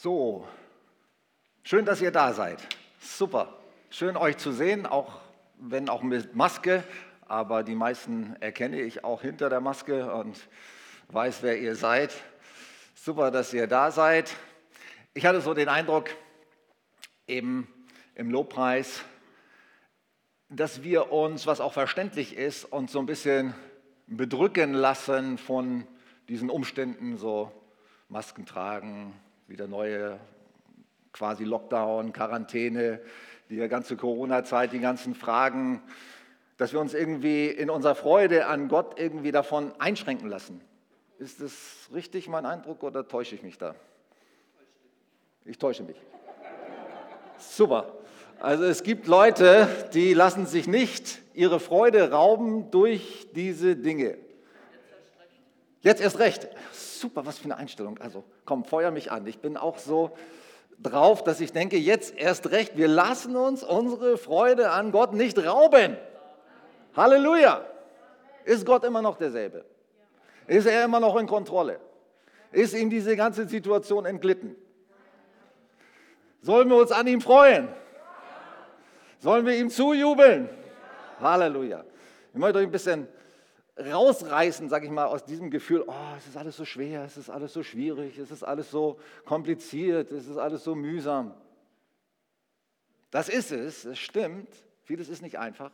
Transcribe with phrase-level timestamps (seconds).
[0.00, 0.46] So,
[1.64, 2.60] schön, dass ihr da seid.
[3.00, 3.58] Super.
[3.90, 5.18] Schön euch zu sehen, auch
[5.58, 6.84] wenn auch mit Maske,
[7.26, 10.38] aber die meisten erkenne ich auch hinter der Maske und
[11.08, 12.14] weiß, wer ihr seid.
[12.94, 14.36] Super, dass ihr da seid.
[15.14, 16.10] Ich hatte so den Eindruck,
[17.26, 17.66] eben
[18.14, 19.02] im Lobpreis,
[20.48, 23.52] dass wir uns, was auch verständlich ist, uns so ein bisschen
[24.06, 25.88] bedrücken lassen von
[26.28, 27.50] diesen Umständen, so
[28.08, 29.12] Masken tragen,
[29.48, 30.20] wieder neue
[31.12, 33.00] quasi Lockdown, Quarantäne,
[33.48, 35.82] die ganze Corona-Zeit, die ganzen Fragen,
[36.58, 40.60] dass wir uns irgendwie in unserer Freude an Gott irgendwie davon einschränken lassen.
[41.18, 43.74] Ist das richtig mein Eindruck oder täusche ich mich da?
[45.46, 45.96] Ich täusche mich.
[47.38, 47.94] Super.
[48.40, 54.18] Also es gibt Leute, die lassen sich nicht ihre Freude rauben durch diese Dinge.
[55.80, 56.48] Jetzt erst recht.
[56.72, 57.98] Super, was für eine Einstellung.
[57.98, 59.26] Also komm, feuer mich an.
[59.26, 60.10] Ich bin auch so
[60.82, 65.38] drauf, dass ich denke, jetzt erst recht, wir lassen uns unsere Freude an Gott nicht
[65.38, 65.96] rauben.
[66.96, 67.64] Halleluja.
[68.44, 69.64] Ist Gott immer noch derselbe?
[70.46, 71.78] Ist er immer noch in Kontrolle?
[72.50, 74.56] Ist ihm diese ganze Situation entglitten?
[76.40, 77.68] Sollen wir uns an ihm freuen?
[79.18, 80.48] Sollen wir ihm zujubeln?
[81.20, 81.84] Halleluja.
[82.32, 83.08] Ich möchte euch ein bisschen
[83.78, 87.30] rausreißen, sage ich mal, aus diesem Gefühl, oh, es ist alles so schwer, es ist
[87.30, 91.34] alles so schwierig, es ist alles so kompliziert, es ist alles so mühsam.
[93.10, 94.48] Das ist es, es stimmt,
[94.82, 95.72] vieles ist nicht einfach.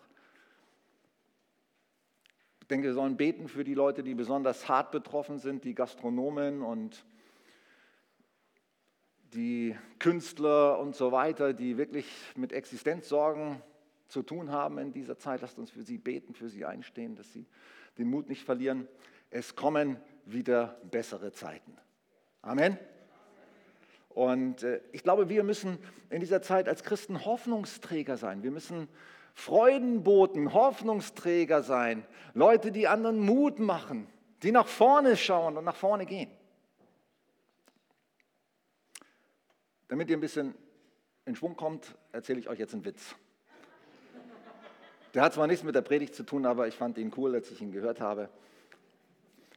[2.61, 6.63] Ich denke, wir sollen beten für die Leute, die besonders hart betroffen sind, die Gastronomen
[6.63, 7.05] und
[9.35, 13.61] die Künstler und so weiter, die wirklich mit Existenzsorgen
[14.09, 15.43] zu tun haben in dieser Zeit.
[15.43, 17.47] Lasst uns für sie beten, für sie einstehen, dass sie
[17.98, 18.89] den Mut nicht verlieren.
[19.31, 21.77] Es kommen wieder bessere Zeiten.
[22.42, 22.78] Amen.
[24.11, 25.78] Und äh, ich glaube, wir müssen
[26.11, 28.42] in dieser Zeit als Christen Hoffnungsträger sein.
[28.42, 28.89] Wir müssen
[29.34, 32.07] Freudenboten, Hoffnungsträger sein.
[32.33, 34.07] Leute, die anderen Mut machen,
[34.42, 36.30] die nach vorne schauen und nach vorne gehen.
[39.89, 40.55] Damit ihr ein bisschen
[41.24, 43.17] in Schwung kommt, erzähle ich euch jetzt einen Witz.
[45.14, 47.51] Der hat zwar nichts mit der Predigt zu tun, aber ich fand ihn cool, als
[47.51, 48.29] ich ihn gehört habe.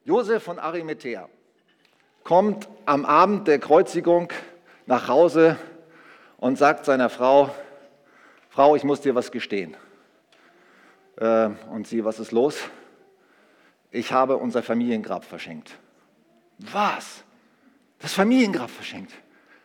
[0.05, 1.27] Josef von Arimathea
[2.23, 4.31] kommt am Abend der Kreuzigung
[4.85, 5.57] nach Hause
[6.37, 7.49] und sagt seiner Frau,
[8.49, 9.75] Frau, ich muss dir was gestehen.
[11.17, 12.59] Äh, und sie, was ist los?
[13.91, 15.77] Ich habe unser Familiengrab verschenkt.
[16.59, 17.23] Was?
[17.99, 19.13] Das Familiengrab verschenkt?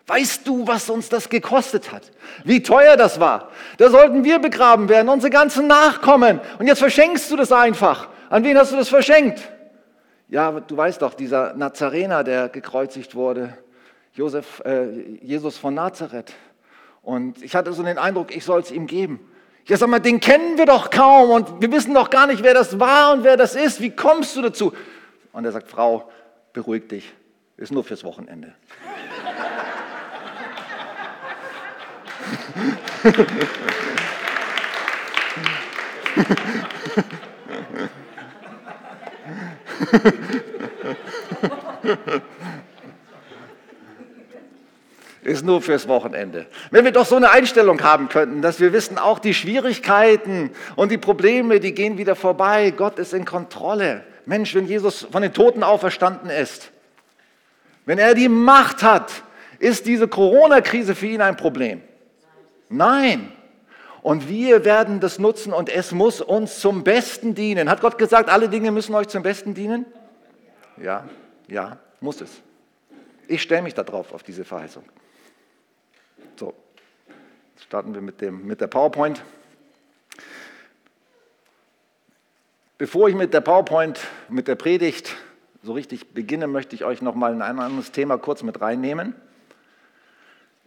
[0.07, 2.11] Weißt du, was uns das gekostet hat?
[2.45, 3.51] Wie teuer das war?
[3.79, 6.41] Da sollten wir begraben werden, unsere ganzen Nachkommen.
[6.59, 8.09] Und jetzt verschenkst du das einfach.
[8.29, 9.41] An wen hast du das verschenkt?
[10.29, 13.57] Ja, du weißt doch, dieser Nazarener, der gekreuzigt wurde,
[14.15, 14.87] Josef, äh,
[15.21, 16.33] Jesus von Nazareth.
[17.03, 19.21] Und ich hatte so den Eindruck, ich soll es ihm geben.
[19.67, 22.55] Ja, sag mal, den kennen wir doch kaum und wir wissen doch gar nicht, wer
[22.55, 23.81] das war und wer das ist.
[23.81, 24.73] Wie kommst du dazu?
[25.33, 26.11] Und er sagt, Frau,
[26.53, 27.13] beruhig dich,
[27.57, 28.55] ist nur fürs Wochenende.
[45.23, 46.47] Ist nur fürs Wochenende.
[46.71, 50.91] Wenn wir doch so eine Einstellung haben könnten, dass wir wissen, auch die Schwierigkeiten und
[50.91, 52.73] die Probleme, die gehen wieder vorbei.
[52.77, 54.05] Gott ist in Kontrolle.
[54.27, 56.73] Mensch, wenn Jesus von den Toten auferstanden ist,
[57.87, 59.13] wenn er die Macht hat,
[59.59, 61.83] ist diese Corona-Krise für ihn ein Problem.
[62.73, 63.31] Nein.
[64.03, 67.71] Und wir werden das nutzen und es muss uns zum Besten dienen.
[67.71, 69.87] Hat Gott gesagt, alle Dinge müssen euch zum Besten dienen?
[70.77, 71.09] Ja,
[71.47, 72.41] ja, muss es.
[73.29, 74.83] Ich stelle mich darauf, auf diese Verheißung.
[76.37, 76.55] So,
[77.55, 79.23] jetzt starten wir mit, dem, mit der PowerPoint.
[82.79, 85.15] Bevor ich mit der PowerPoint, mit der Predigt
[85.63, 89.15] so richtig beginne, möchte ich euch noch mal in ein anderes Thema kurz mit reinnehmen.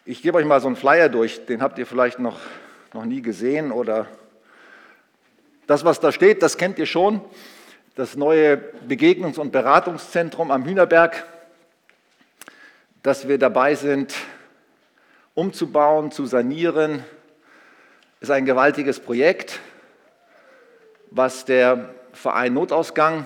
[0.07, 2.39] Ich gebe euch mal so einen Flyer durch, den habt ihr vielleicht noch,
[2.93, 4.05] noch nie gesehen oder
[5.65, 7.21] das, was da steht, das kennt ihr schon.
[7.95, 8.57] Das neue
[8.87, 11.25] Begegnungs- und Beratungszentrum am Hühnerberg,
[13.01, 14.13] das wir dabei sind,
[15.33, 17.03] umzubauen, zu sanieren,
[18.19, 19.59] ist ein gewaltiges Projekt,
[21.09, 23.25] was der Verein Notausgang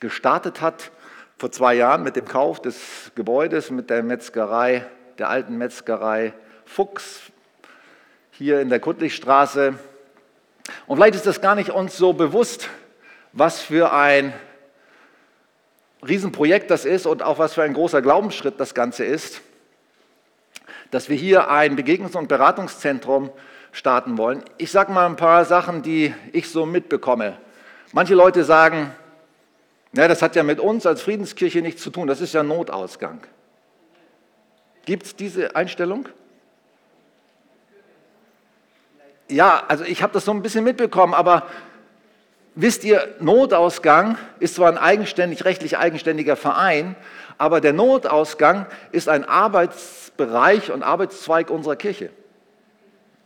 [0.00, 0.90] gestartet hat
[1.38, 4.86] vor zwei Jahren mit dem Kauf des Gebäudes, mit der Metzgerei
[5.18, 6.32] der alten Metzgerei
[6.64, 7.22] Fuchs
[8.30, 9.74] hier in der Kuttlichstraße.
[10.86, 12.68] Und vielleicht ist das gar nicht uns so bewusst,
[13.32, 14.32] was für ein
[16.06, 19.40] Riesenprojekt das ist und auch was für ein großer Glaubensschritt das Ganze ist.
[20.90, 23.30] dass wir hier ein Begegnungs- und Beratungszentrum
[23.72, 24.42] starten wollen.
[24.58, 27.36] Ich sage mal ein paar Sachen, die ich so mitbekomme.
[27.92, 28.92] Manche Leute sagen,
[29.92, 33.20] ja, das hat ja mit uns als Friedenskirche nichts zu tun, das ist ja Notausgang.
[34.86, 36.08] Gibt es diese Einstellung?
[39.28, 41.48] Ja, also ich habe das so ein bisschen mitbekommen, aber
[42.54, 46.94] wisst ihr, Notausgang ist zwar ein eigenständig, rechtlich eigenständiger Verein,
[47.36, 52.10] aber der Notausgang ist ein Arbeitsbereich und Arbeitszweig unserer Kirche.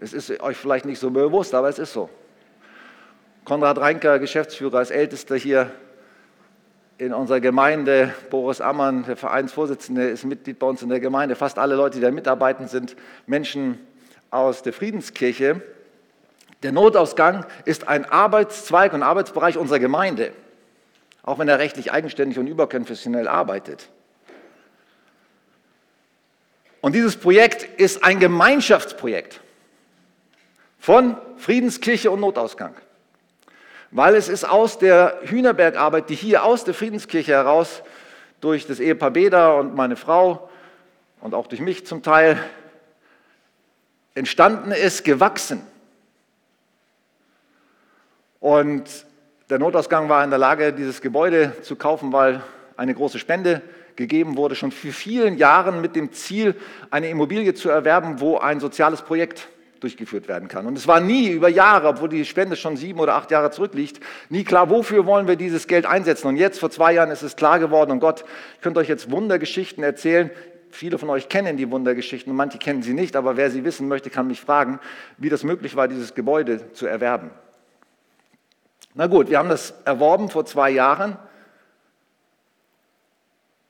[0.01, 2.09] Es ist euch vielleicht nicht so bewusst, aber es ist so.
[3.45, 5.71] Konrad Reinker, Geschäftsführer, als Ältester hier
[7.01, 11.35] in unserer Gemeinde, Boris Ammann, der Vereinsvorsitzende, ist Mitglied bei uns in der Gemeinde.
[11.35, 12.95] Fast alle Leute, die da mitarbeiten, sind
[13.27, 13.79] Menschen
[14.31, 15.63] aus der Friedenskirche.
[16.63, 20.33] Der Notausgang ist ein Arbeitszweig und Arbeitsbereich unserer Gemeinde,
[21.23, 23.89] auch wenn er rechtlich eigenständig und überkonfessionell arbeitet.
[26.83, 29.41] Und dieses Projekt ist ein Gemeinschaftsprojekt
[30.79, 32.75] von Friedenskirche und Notausgang,
[33.91, 37.83] weil es ist aus der Hühnerbergarbeit, die hier aus der Friedenskirche heraus
[38.41, 40.49] durch das Ehepaar Beda und meine Frau
[41.21, 42.39] und auch durch mich zum Teil
[44.15, 45.63] entstanden ist, gewachsen.
[48.39, 48.85] Und
[49.51, 52.43] der Notausgang war in der Lage, dieses Gebäude zu kaufen, weil
[52.77, 53.61] eine große Spende
[53.97, 56.55] gegeben wurde, schon für vielen Jahren mit dem Ziel,
[56.91, 59.49] eine Immobilie zu erwerben, wo ein soziales Projekt
[59.81, 60.67] durchgeführt werden kann.
[60.67, 64.01] Und es war nie über Jahre, obwohl die Spende schon sieben oder acht Jahre zurückliegt,
[64.29, 66.29] nie klar, wofür wollen wir dieses Geld einsetzen.
[66.29, 67.91] Und jetzt, vor zwei Jahren, ist es klar geworden.
[67.91, 68.25] Und Gott,
[68.57, 70.31] ich könnte euch jetzt Wundergeschichten erzählen.
[70.71, 73.17] Viele von euch kennen die Wundergeschichten und manche kennen sie nicht.
[73.17, 74.79] Aber wer sie wissen möchte, kann mich fragen,
[75.19, 77.31] wie das möglich war, dieses Gebäude zu erwerben.
[78.95, 81.17] Na gut, wir haben das erworben vor zwei Jahren,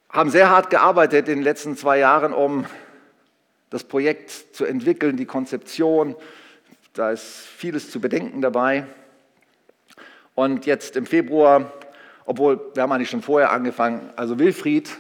[0.09, 2.67] haben sehr hart gearbeitet in den letzten zwei Jahren, um
[3.71, 6.17] das Projekt zu entwickeln, die Konzeption.
[6.93, 8.85] Da ist vieles zu bedenken dabei.
[10.35, 11.73] Und jetzt im Februar,
[12.25, 14.91] obwohl wir haben eigentlich schon vorher angefangen, also Wilfried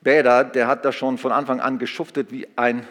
[0.00, 2.86] Bäder, der hat da schon von Anfang an geschuftet wie ein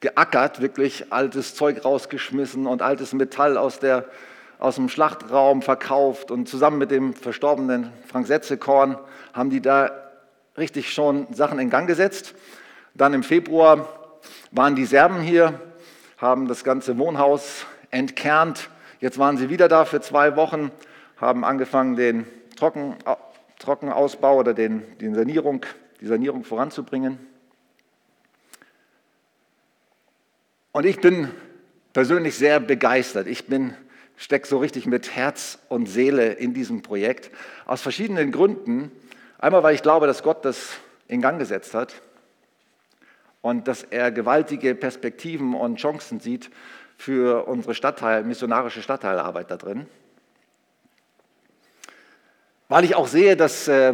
[0.00, 4.06] geackert, wirklich altes Zeug rausgeschmissen und altes Metall aus der
[4.62, 8.96] aus dem Schlachtraum verkauft und zusammen mit dem verstorbenen Frank Setzekorn
[9.32, 9.90] haben die da
[10.56, 12.36] richtig schon Sachen in Gang gesetzt.
[12.94, 13.88] Dann im Februar
[14.50, 15.60] waren die Serben hier,
[16.18, 18.70] haben das ganze Wohnhaus entkernt.
[19.00, 20.70] Jetzt waren sie wieder da für zwei Wochen,
[21.16, 22.26] haben angefangen, den
[22.56, 22.96] Trocken,
[23.58, 25.64] Trockenausbau oder den, den Sanierung,
[26.00, 27.18] die Sanierung voranzubringen.
[30.72, 31.30] Und ich bin
[31.92, 33.26] persönlich sehr begeistert.
[33.26, 33.76] Ich bin
[34.16, 37.30] stecke so richtig mit Herz und Seele in diesem Projekt.
[37.66, 38.90] Aus verschiedenen Gründen.
[39.38, 40.78] Einmal, weil ich glaube, dass Gott das
[41.08, 41.94] in Gang gesetzt hat
[43.42, 46.50] und dass er gewaltige Perspektiven und Chancen sieht
[46.96, 49.86] für unsere Stadtteil, missionarische Stadtteilarbeit da drin.
[52.68, 53.92] Weil ich auch sehe, dass äh,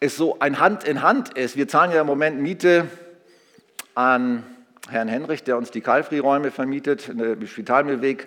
[0.00, 1.56] es so ein Hand in Hand ist.
[1.56, 2.86] Wir zahlen ja im Moment Miete
[3.94, 4.44] an
[4.88, 8.26] Herrn Henrich, der uns die Kalfri-Räume vermietet, im Spitalmühlweg.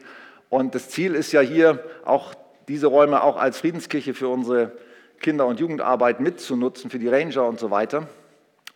[0.50, 2.34] Und das Ziel ist ja hier auch
[2.68, 4.72] diese Räume auch als Friedenskirche für unsere
[5.20, 8.08] Kinder- und Jugendarbeit mitzunutzen, für die Ranger und so weiter,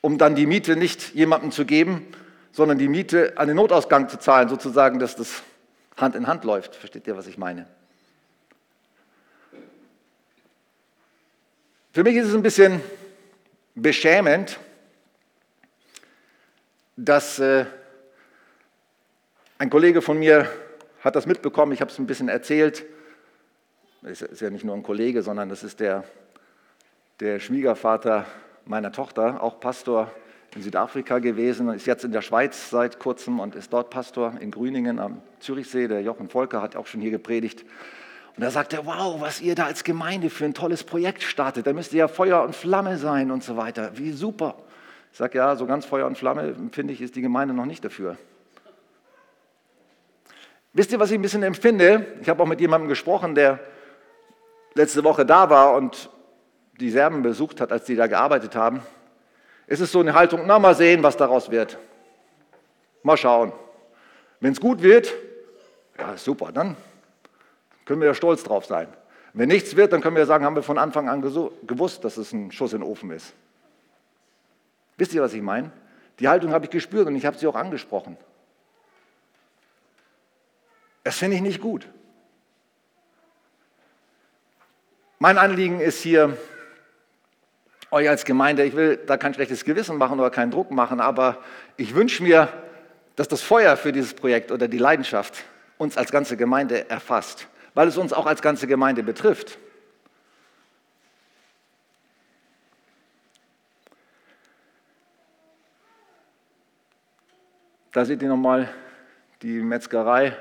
[0.02, 2.08] um dann die Miete nicht jemandem zu geben,
[2.52, 5.44] sondern die Miete an den Notausgang zu zahlen, sozusagen, dass das
[5.98, 6.76] Hand in Hand läuft.
[6.76, 7.68] Versteht ihr, was ich meine?
[11.92, 12.82] Für mich ist es ein bisschen
[13.76, 14.60] beschämend,
[16.96, 17.66] dass äh,
[19.58, 20.50] ein Kollege von mir
[21.02, 22.86] hat das mitbekommen, ich habe es ein bisschen erzählt.
[24.04, 26.04] Es ist ja nicht nur ein Kollege, sondern das ist der,
[27.20, 28.26] der Schwiegervater
[28.70, 30.12] meiner Tochter, auch Pastor
[30.56, 34.52] in Südafrika gewesen, ist jetzt in der Schweiz seit kurzem und ist dort Pastor in
[34.52, 35.88] Grüningen am Zürichsee.
[35.88, 37.66] Der Jochen Volker hat auch schon hier gepredigt.
[38.36, 41.66] Und da sagt er, wow, was ihr da als Gemeinde für ein tolles Projekt startet.
[41.66, 43.92] Da müsst ihr ja Feuer und Flamme sein und so weiter.
[43.96, 44.56] Wie super.
[45.12, 47.84] Ich sage, ja, so ganz Feuer und Flamme, finde ich, ist die Gemeinde noch nicht
[47.84, 48.18] dafür.
[50.74, 52.06] Wisst ihr, was ich ein bisschen empfinde?
[52.22, 53.60] Ich habe auch mit jemandem gesprochen, der
[54.76, 56.12] letzte Woche da war und
[56.80, 58.82] die Serben besucht hat, als die da gearbeitet haben.
[59.68, 61.78] Es ist so eine Haltung, na mal sehen, was daraus wird.
[63.04, 63.52] Mal schauen.
[64.40, 65.14] Wenn es gut wird,
[65.98, 66.76] ja super, dann
[67.86, 68.88] können wir ja stolz drauf sein.
[69.34, 72.32] Wenn nichts wird, dann können wir sagen, haben wir von Anfang an gewusst, dass es
[72.34, 73.34] ein Schuss in den Ofen ist.
[74.98, 75.72] Wisst ihr, was ich meine?
[76.20, 78.18] Die Haltung habe ich gespürt und ich habe sie auch angesprochen.
[81.04, 81.88] Das finde ich nicht gut.
[85.20, 86.38] Mein Anliegen ist hier
[87.92, 91.38] euch als Gemeinde, ich will da kein schlechtes Gewissen machen oder keinen Druck machen, aber
[91.78, 92.50] ich wünsche mir,
[93.16, 95.44] dass das Feuer für dieses Projekt oder die Leidenschaft
[95.78, 99.58] uns als ganze Gemeinde erfasst, weil es uns auch als ganze Gemeinde betrifft.
[107.92, 108.70] Da seht ihr nochmal
[109.42, 110.38] die Metzgerei,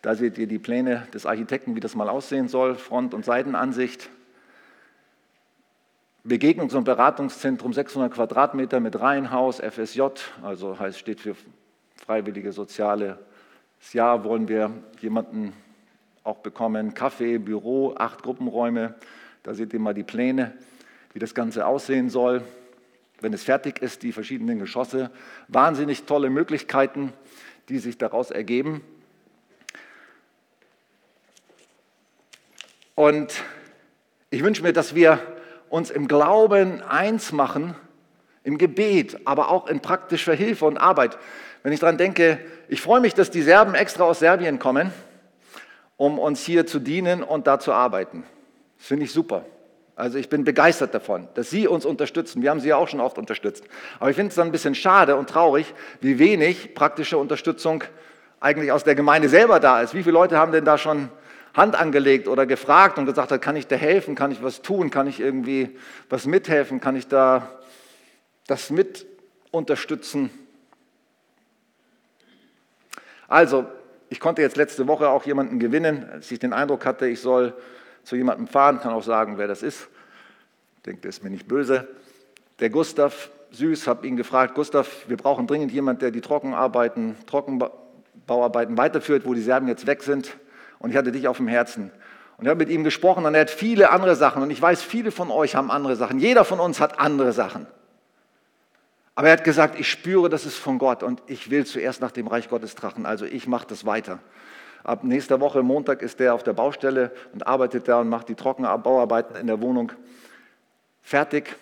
[0.00, 4.08] da seht ihr die Pläne des Architekten, wie das mal aussehen soll, Front- und Seitenansicht.
[6.26, 10.02] Begegnungs- und Beratungszentrum 600 Quadratmeter mit Reihenhaus, FSJ,
[10.42, 11.36] also heißt, steht für
[11.96, 13.18] Freiwillige Soziale.
[13.92, 15.52] Jahr wollen wir jemanden
[16.22, 16.94] auch bekommen.
[16.94, 18.94] Kaffee, Büro, acht Gruppenräume.
[19.42, 20.52] Da seht ihr mal die Pläne,
[21.12, 22.42] wie das Ganze aussehen soll
[23.24, 25.10] wenn es fertig ist, die verschiedenen Geschosse.
[25.48, 27.12] Wahnsinnig tolle Möglichkeiten,
[27.68, 28.82] die sich daraus ergeben.
[32.94, 33.42] Und
[34.30, 35.18] ich wünsche mir, dass wir
[35.74, 37.74] uns im Glauben eins machen,
[38.44, 41.18] im Gebet, aber auch in praktischer Hilfe und Arbeit.
[41.64, 42.38] Wenn ich daran denke,
[42.68, 44.92] ich freue mich, dass die Serben extra aus Serbien kommen,
[45.96, 48.22] um uns hier zu dienen und da zu arbeiten.
[48.78, 49.46] Das finde ich super.
[49.96, 52.40] Also ich bin begeistert davon, dass Sie uns unterstützen.
[52.40, 53.64] Wir haben Sie ja auch schon oft unterstützt.
[53.98, 57.82] Aber ich finde es dann ein bisschen schade und traurig, wie wenig praktische Unterstützung
[58.38, 59.92] eigentlich aus der Gemeinde selber da ist.
[59.92, 61.08] Wie viele Leute haben denn da schon
[61.54, 65.06] Hand angelegt oder gefragt und gesagt, kann ich dir helfen, kann ich was tun, kann
[65.06, 65.76] ich irgendwie
[66.08, 67.48] was mithelfen, kann ich da
[68.46, 69.06] das mit
[69.50, 70.30] unterstützen?
[73.28, 73.66] Also,
[74.08, 77.54] ich konnte jetzt letzte Woche auch jemanden gewinnen, als ich den Eindruck hatte, ich soll
[78.02, 79.88] zu jemandem fahren, kann auch sagen, wer das ist.
[80.76, 81.88] Ich denke, der ist mir nicht böse.
[82.60, 88.76] Der Gustav Süß, habe ihn gefragt, Gustav, wir brauchen dringend jemanden, der die Trockenarbeiten, Trockenbauarbeiten
[88.76, 90.36] weiterführt, wo die Serben jetzt weg sind.
[90.84, 91.90] Und ich hatte dich auf dem Herzen.
[92.36, 94.42] Und ich habe mit ihm gesprochen und er hat viele andere Sachen.
[94.42, 96.18] Und ich weiß, viele von euch haben andere Sachen.
[96.18, 97.66] Jeder von uns hat andere Sachen.
[99.14, 102.10] Aber er hat gesagt, ich spüre, das ist von Gott und ich will zuerst nach
[102.10, 103.06] dem Reich Gottes trachten.
[103.06, 104.18] Also ich mache das weiter.
[104.82, 108.34] Ab nächster Woche, Montag, ist der auf der Baustelle und arbeitet da und macht die
[108.34, 109.90] Trockenbauarbeiten in der Wohnung
[111.00, 111.56] fertig.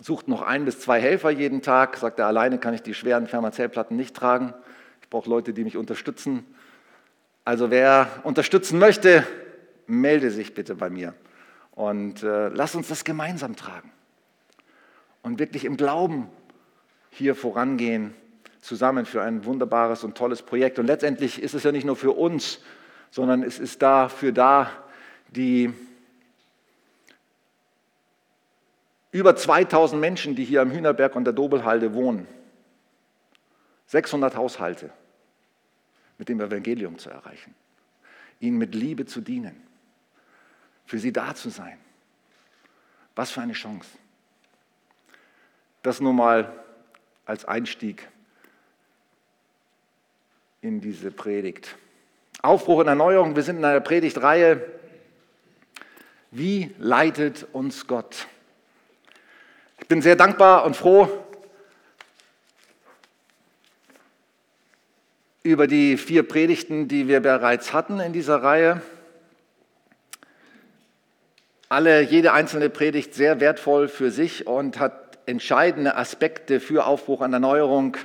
[0.00, 1.98] Sucht noch ein bis zwei Helfer jeden Tag.
[1.98, 4.54] Sagt er, alleine kann ich die schweren Pharmazellplatten nicht tragen.
[5.02, 6.44] Ich brauche Leute, die mich unterstützen.
[7.44, 9.26] Also wer unterstützen möchte,
[9.86, 11.14] melde sich bitte bei mir.
[11.72, 13.92] Und äh, lass uns das gemeinsam tragen.
[15.22, 16.28] Und wirklich im Glauben
[17.10, 18.14] hier vorangehen
[18.60, 20.78] zusammen für ein wunderbares und tolles Projekt.
[20.78, 22.60] Und letztendlich ist es ja nicht nur für uns,
[23.10, 24.70] sondern es ist dafür da,
[25.28, 25.74] die
[29.10, 32.26] über 2000 Menschen, die hier am Hühnerberg und der Dobelhalde wohnen,
[33.86, 34.90] 600 Haushalte
[36.24, 37.54] mit dem Evangelium zu erreichen,
[38.40, 39.62] ihnen mit Liebe zu dienen,
[40.86, 41.78] für sie da zu sein.
[43.14, 43.88] Was für eine Chance.
[45.82, 46.64] Das nur mal
[47.26, 48.08] als Einstieg
[50.62, 51.76] in diese Predigt.
[52.40, 54.66] Aufbruch und Erneuerung, wir sind in einer Predigtreihe.
[56.30, 58.26] Wie leitet uns Gott?
[59.78, 61.23] Ich bin sehr dankbar und froh
[65.44, 68.80] über die vier Predigten, die wir bereits hatten in dieser Reihe.
[71.68, 77.34] Alle, jede einzelne Predigt sehr wertvoll für sich und hat entscheidende Aspekte für Aufbruch und
[77.34, 77.98] Erneuerung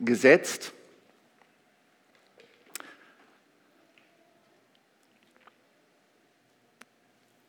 [0.00, 0.72] gesetzt.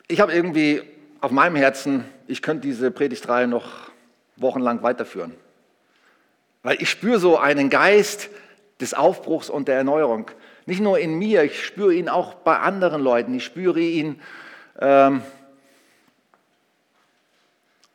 [0.07, 0.83] Ich habe irgendwie
[1.19, 3.89] auf meinem Herzen, ich könnte diese Predigtreihe noch
[4.35, 5.33] wochenlang weiterführen.
[6.61, 8.29] Weil ich spüre so einen Geist
[8.79, 10.31] des Aufbruchs und der Erneuerung.
[10.65, 13.33] Nicht nur in mir, ich spüre ihn auch bei anderen Leuten.
[13.33, 14.21] Ich spüre ihn
[14.79, 15.21] ähm,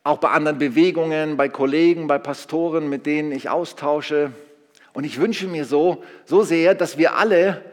[0.03, 4.33] auch bei anderen Bewegungen, bei Kollegen, bei Pastoren, mit denen ich austausche.
[4.93, 7.65] Und ich wünsche mir so, so sehr, dass wir alle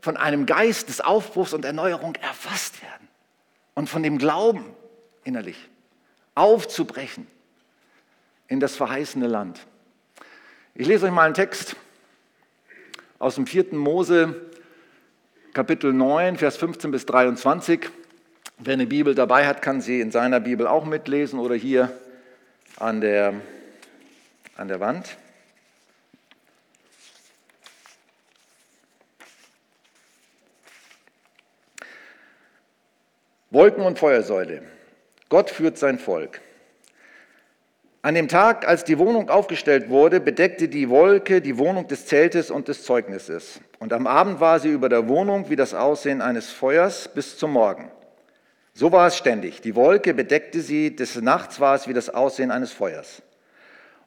[0.00, 3.08] von einem Geist des Aufbruchs und Erneuerung erfasst werden
[3.74, 4.64] und von dem Glauben
[5.24, 5.56] innerlich
[6.34, 7.26] aufzubrechen
[8.48, 9.60] in das verheißene Land.
[10.74, 11.76] Ich lese euch mal einen Text
[13.20, 13.74] aus dem 4.
[13.74, 14.34] Mose,
[15.52, 17.90] Kapitel 9, Vers 15 bis 23.
[18.58, 21.92] Wer eine Bibel dabei hat, kann sie in seiner Bibel auch mitlesen oder hier
[22.78, 23.34] an der,
[24.56, 25.18] an der Wand.
[33.50, 34.62] Wolken und Feuersäule.
[35.28, 36.40] Gott führt sein Volk.
[38.02, 42.50] An dem Tag, als die Wohnung aufgestellt wurde, bedeckte die Wolke die Wohnung des Zeltes
[42.50, 43.60] und des Zeugnisses.
[43.78, 47.52] Und am Abend war sie über der Wohnung wie das Aussehen eines Feuers bis zum
[47.52, 47.90] Morgen.
[48.72, 49.60] So war es ständig.
[49.60, 53.20] Die Wolke bedeckte sie, des Nachts war es wie das Aussehen eines Feuers.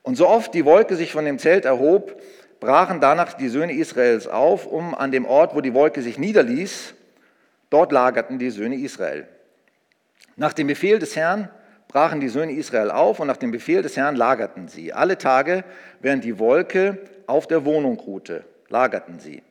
[0.01, 2.19] Und so oft die Wolke sich von dem Zelt erhob,
[2.59, 6.95] brachen danach die Söhne Israels auf, um an dem Ort, wo die Wolke sich niederließ,
[7.69, 9.27] dort lagerten die Söhne Israel.
[10.35, 11.49] Nach dem Befehl des Herrn
[11.93, 14.91] brachen die Söhne Israel auf und nach dem Befehl des Herrn lagerten sie.
[14.91, 15.63] Alle Tage,
[16.01, 16.97] während die Wolke
[17.27, 19.43] auf der Wohnung ruhte, lagerten sie.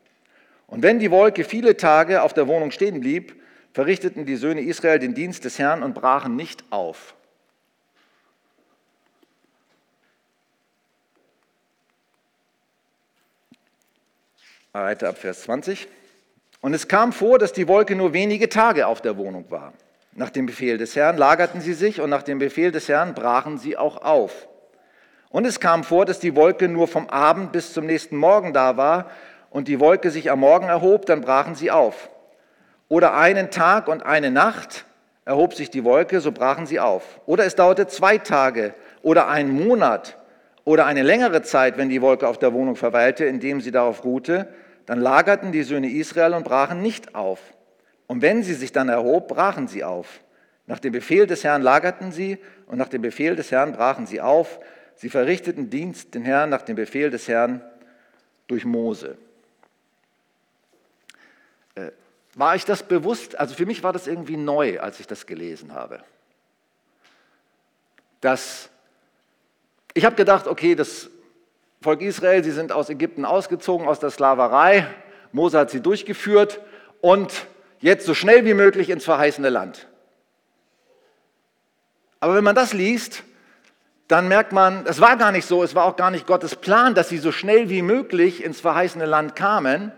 [0.66, 3.40] Und wenn die Wolke viele Tage auf der Wohnung stehen blieb,
[3.72, 7.14] verrichteten die Söhne Israel den Dienst des Herrn und brachen nicht auf.
[14.72, 15.86] Weiter ab Vers 20.
[16.60, 19.74] Und es kam vor, dass die Wolke nur wenige Tage auf der Wohnung war.
[20.14, 23.56] Nach dem Befehl des Herrn lagerten sie sich und nach dem Befehl des Herrn brachen
[23.56, 24.46] sie auch auf.
[25.30, 28.76] Und es kam vor, dass die Wolke nur vom Abend bis zum nächsten Morgen da
[28.76, 29.10] war
[29.48, 32.10] und die Wolke sich am Morgen erhob, dann brachen sie auf.
[32.88, 34.84] Oder einen Tag und eine Nacht
[35.24, 37.20] erhob sich die Wolke, so brachen sie auf.
[37.24, 40.18] Oder es dauerte zwei Tage oder einen Monat
[40.64, 44.48] oder eine längere Zeit, wenn die Wolke auf der Wohnung verweilte, indem sie darauf ruhte,
[44.84, 47.40] dann lagerten die Söhne Israel und brachen nicht auf.
[48.12, 50.20] Und wenn sie sich dann erhob, brachen sie auf.
[50.66, 54.20] Nach dem Befehl des Herrn lagerten sie und nach dem Befehl des Herrn brachen sie
[54.20, 54.60] auf.
[54.96, 57.62] Sie verrichteten Dienst den Herrn nach dem Befehl des Herrn
[58.48, 59.16] durch Mose.
[61.74, 61.92] Äh,
[62.34, 63.40] war ich das bewusst?
[63.40, 66.04] Also für mich war das irgendwie neu, als ich das gelesen habe.
[68.20, 68.68] Das,
[69.94, 71.08] ich habe gedacht, okay, das
[71.80, 74.86] Volk Israel, sie sind aus Ägypten ausgezogen, aus der Sklaverei.
[75.32, 76.60] Mose hat sie durchgeführt
[77.00, 77.46] und
[77.82, 79.86] jetzt so schnell wie möglich ins verheißene Land.
[82.20, 83.24] Aber wenn man das liest,
[84.08, 86.94] dann merkt man, es war gar nicht so, es war auch gar nicht Gottes Plan,
[86.94, 89.92] dass sie so schnell wie möglich ins verheißene Land kamen,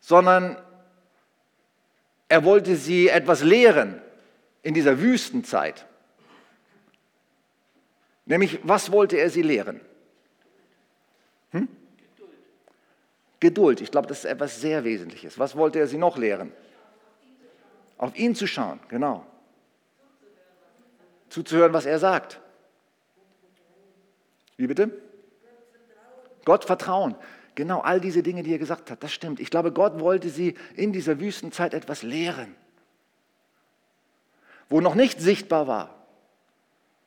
[0.00, 0.56] sondern
[2.28, 4.00] er wollte sie etwas lehren
[4.62, 5.86] in dieser Wüstenzeit.
[8.24, 9.80] Nämlich, was wollte er sie lehren?
[11.50, 11.68] Hm?
[13.40, 13.80] Geduld.
[13.80, 15.38] Ich glaube, das ist etwas sehr Wesentliches.
[15.38, 16.52] Was wollte er sie noch lehren?
[17.96, 19.24] Auf ihn zu schauen, genau.
[21.28, 22.40] Zuzuhören, was er sagt.
[24.56, 24.90] Wie bitte?
[26.44, 27.14] Gott vertrauen.
[27.54, 29.40] Genau, all diese Dinge, die er gesagt hat, das stimmt.
[29.40, 32.54] Ich glaube, Gott wollte sie in dieser Wüstenzeit etwas lehren,
[34.68, 35.94] wo noch nicht sichtbar war,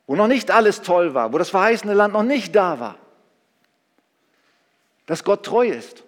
[0.06, 2.98] wo noch nicht alles toll war, wo das verheißene Land noch nicht da war
[5.06, 6.04] dass Gott treu ist,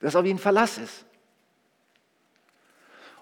[0.00, 1.04] dass auf ihn Verlass ist.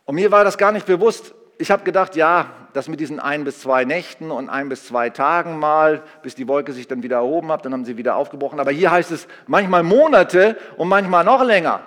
[0.05, 1.35] Und mir war das gar nicht bewusst.
[1.59, 5.11] Ich habe gedacht, ja, das mit diesen ein bis zwei Nächten und ein bis zwei
[5.11, 8.61] Tagen mal, bis die Wolke sich dann wieder erhoben hat, dann haben sie wieder aufgebrochen.
[8.61, 11.83] Aber hier heißt es manchmal Monate und manchmal noch länger.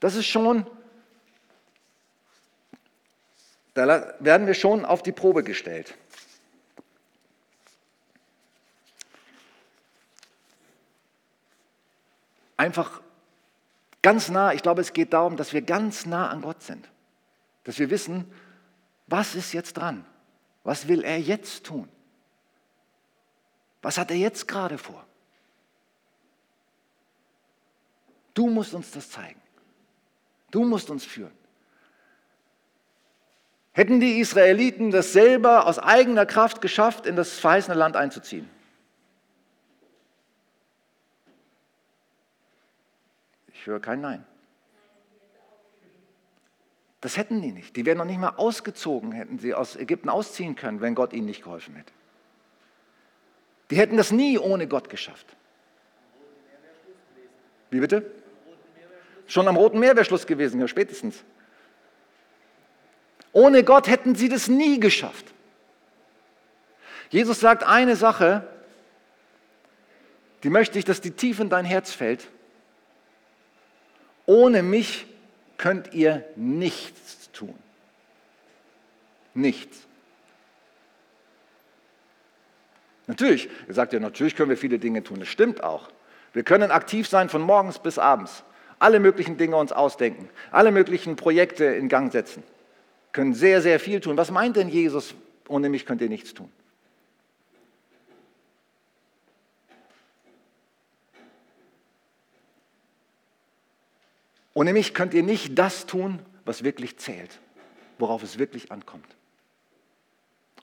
[0.00, 0.64] Das ist schon,
[3.74, 5.94] da werden wir schon auf die Probe gestellt.
[12.58, 13.00] Einfach
[14.02, 16.86] ganz nah, ich glaube, es geht darum, dass wir ganz nah an Gott sind.
[17.64, 18.30] Dass wir wissen,
[19.06, 20.04] was ist jetzt dran?
[20.64, 21.88] Was will er jetzt tun?
[23.80, 25.06] Was hat er jetzt gerade vor?
[28.34, 29.40] Du musst uns das zeigen.
[30.50, 31.32] Du musst uns führen.
[33.72, 38.48] Hätten die Israeliten das selber aus eigener Kraft geschafft, in das verheißene Land einzuziehen?
[43.68, 44.24] Höre kein Nein.
[47.00, 47.76] Das hätten die nicht.
[47.76, 51.26] Die wären noch nicht mal ausgezogen, hätten sie aus Ägypten ausziehen können, wenn Gott ihnen
[51.26, 51.92] nicht geholfen hätte.
[53.70, 55.26] Die hätten das nie ohne Gott geschafft.
[57.70, 58.10] Wie bitte?
[59.26, 61.22] Schon am Roten Meer wäre Schluss gewesen, ja spätestens.
[63.32, 65.26] Ohne Gott hätten sie das nie geschafft.
[67.10, 68.48] Jesus sagt eine Sache,
[70.42, 72.28] die möchte ich, dass die tief in dein Herz fällt
[74.28, 75.06] ohne mich
[75.56, 77.54] könnt ihr nichts tun.
[79.32, 79.78] Nichts.
[83.06, 85.18] Natürlich, ihr sagt ja, natürlich können wir viele Dinge tun.
[85.18, 85.88] Das stimmt auch.
[86.34, 88.44] Wir können aktiv sein von morgens bis abends.
[88.78, 90.28] Alle möglichen Dinge uns ausdenken.
[90.50, 92.42] Alle möglichen Projekte in Gang setzen.
[93.12, 94.18] Können sehr, sehr viel tun.
[94.18, 95.14] Was meint denn Jesus?
[95.48, 96.52] Ohne mich könnt ihr nichts tun.
[104.58, 107.38] Ohne mich könnt ihr nicht das tun, was wirklich zählt,
[107.96, 109.06] worauf es wirklich ankommt.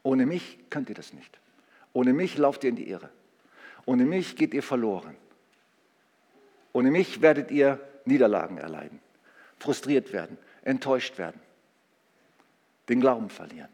[0.03, 1.39] Ohne mich könnt ihr das nicht.
[1.93, 3.09] Ohne mich lauft ihr in die Irre.
[3.85, 5.15] Ohne mich geht ihr verloren.
[6.73, 8.99] Ohne mich werdet ihr Niederlagen erleiden.
[9.59, 11.39] frustriert werden, enttäuscht werden,
[12.89, 13.69] den Glauben verlieren.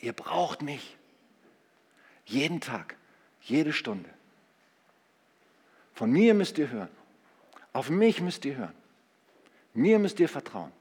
[0.00, 0.98] Ihr braucht mich.
[2.26, 2.96] Jeden Tag,
[3.40, 4.10] jede Stunde.
[5.94, 7.03] Von mir müsst ihr hören.
[7.74, 8.74] Auf mich müsst ihr hören.
[9.74, 10.72] Mir müsst ihr vertrauen.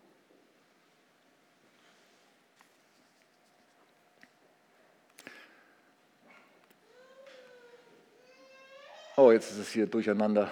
[9.15, 10.49] Oh, jetzt ist es hier durcheinander.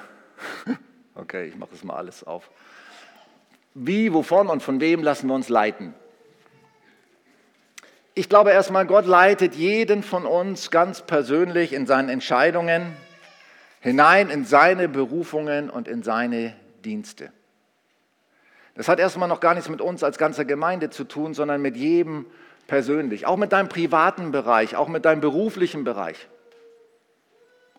[1.14, 2.50] Okay, ich mache es mal alles auf.
[3.74, 5.94] Wie, wovon und von wem lassen wir uns leiten?
[8.16, 12.96] Ich glaube erstmal, Gott leitet jeden von uns ganz persönlich in seinen Entscheidungen
[13.82, 17.32] hinein in seine Berufungen und in seine Dienste.
[18.76, 21.76] Das hat erstmal noch gar nichts mit uns als ganzer Gemeinde zu tun, sondern mit
[21.76, 22.26] jedem
[22.68, 26.28] persönlich, auch mit deinem privaten Bereich, auch mit deinem beruflichen Bereich.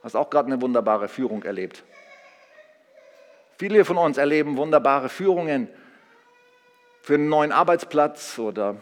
[0.03, 1.83] Hast auch gerade eine wunderbare Führung erlebt.
[3.59, 5.69] Viele von uns erleben wunderbare Führungen
[7.01, 8.77] für einen neuen Arbeitsplatz oder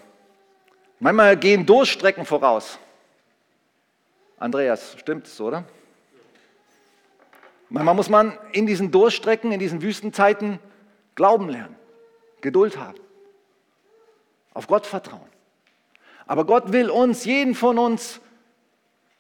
[0.99, 2.79] manchmal gehen Durchstrecken voraus.
[4.39, 5.65] Andreas, stimmt es, oder?
[7.71, 10.59] Manchmal muss man in diesen Durchstrecken, in diesen Wüstenzeiten
[11.15, 11.77] Glauben lernen,
[12.41, 12.99] Geduld haben,
[14.53, 15.29] auf Gott vertrauen.
[16.27, 18.21] Aber Gott will uns, jeden von uns,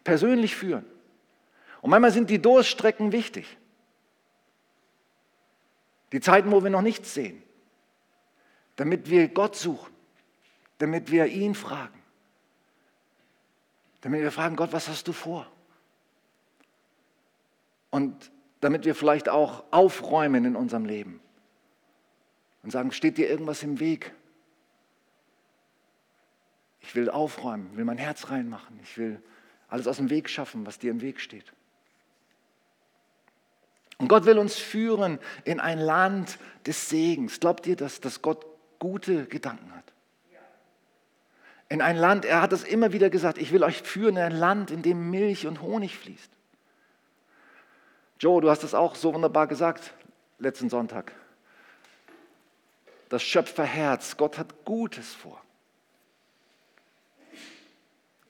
[0.02, 0.84] persönlich führen.
[1.80, 3.56] Und manchmal sind die Durchstrecken wichtig.
[6.12, 7.40] Die Zeiten, wo wir noch nichts sehen,
[8.74, 9.92] damit wir Gott suchen,
[10.78, 12.02] damit wir ihn fragen,
[14.00, 15.46] damit wir fragen, Gott, was hast du vor?
[17.90, 18.30] Und
[18.60, 21.20] damit wir vielleicht auch aufräumen in unserem Leben
[22.62, 24.12] und sagen, steht dir irgendwas im Weg?
[26.80, 29.22] Ich will aufräumen, will mein Herz reinmachen, ich will
[29.68, 31.52] alles aus dem Weg schaffen, was dir im Weg steht.
[33.98, 37.38] Und Gott will uns führen in ein Land des Segens.
[37.38, 38.46] Glaubt ihr, dass, dass Gott
[38.78, 39.84] gute Gedanken hat?
[41.68, 44.32] In ein Land, er hat es immer wieder gesagt, ich will euch führen in ein
[44.32, 46.32] Land, in dem Milch und Honig fließt.
[48.20, 49.94] Joe, du hast es auch so wunderbar gesagt
[50.38, 51.12] letzten Sonntag.
[53.08, 55.42] Das Schöpferherz, Gott hat Gutes vor.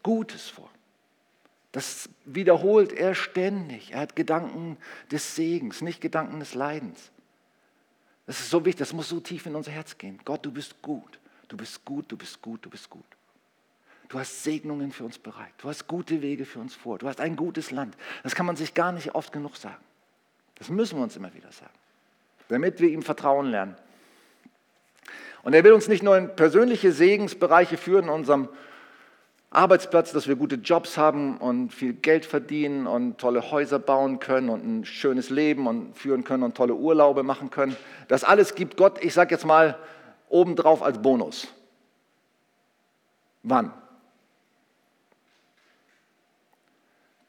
[0.05, 0.71] Gutes vor.
[1.73, 3.93] Das wiederholt er ständig.
[3.93, 4.79] Er hat Gedanken
[5.11, 7.11] des Segens, nicht Gedanken des Leidens.
[8.27, 10.21] Das ist so wichtig, das muss so tief in unser Herz gehen.
[10.25, 13.05] Gott, du bist gut, du bist gut, du bist gut, du bist gut.
[14.11, 15.53] Du hast Segnungen für uns bereit.
[15.59, 16.99] Du hast gute Wege für uns vor.
[16.99, 17.97] Du hast ein gutes Land.
[18.25, 19.83] Das kann man sich gar nicht oft genug sagen.
[20.57, 21.73] Das müssen wir uns immer wieder sagen,
[22.49, 23.77] damit wir ihm vertrauen lernen.
[25.45, 28.49] Und er will uns nicht nur in persönliche Segensbereiche führen in unserem
[29.51, 34.49] Arbeitsplatz, dass wir gute Jobs haben und viel Geld verdienen und tolle Häuser bauen können
[34.49, 37.77] und ein schönes Leben und führen können und tolle Urlaube machen können.
[38.09, 39.79] Das alles gibt Gott, ich sage jetzt mal,
[40.29, 41.47] obendrauf als Bonus.
[43.45, 43.73] Wann?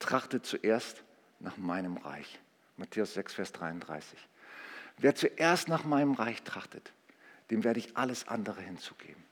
[0.01, 1.03] Trachtet zuerst
[1.39, 2.39] nach meinem Reich.
[2.77, 4.17] Matthäus 6, Vers 33.
[4.97, 6.91] Wer zuerst nach meinem Reich trachtet,
[7.49, 9.23] dem werde ich alles andere hinzugeben.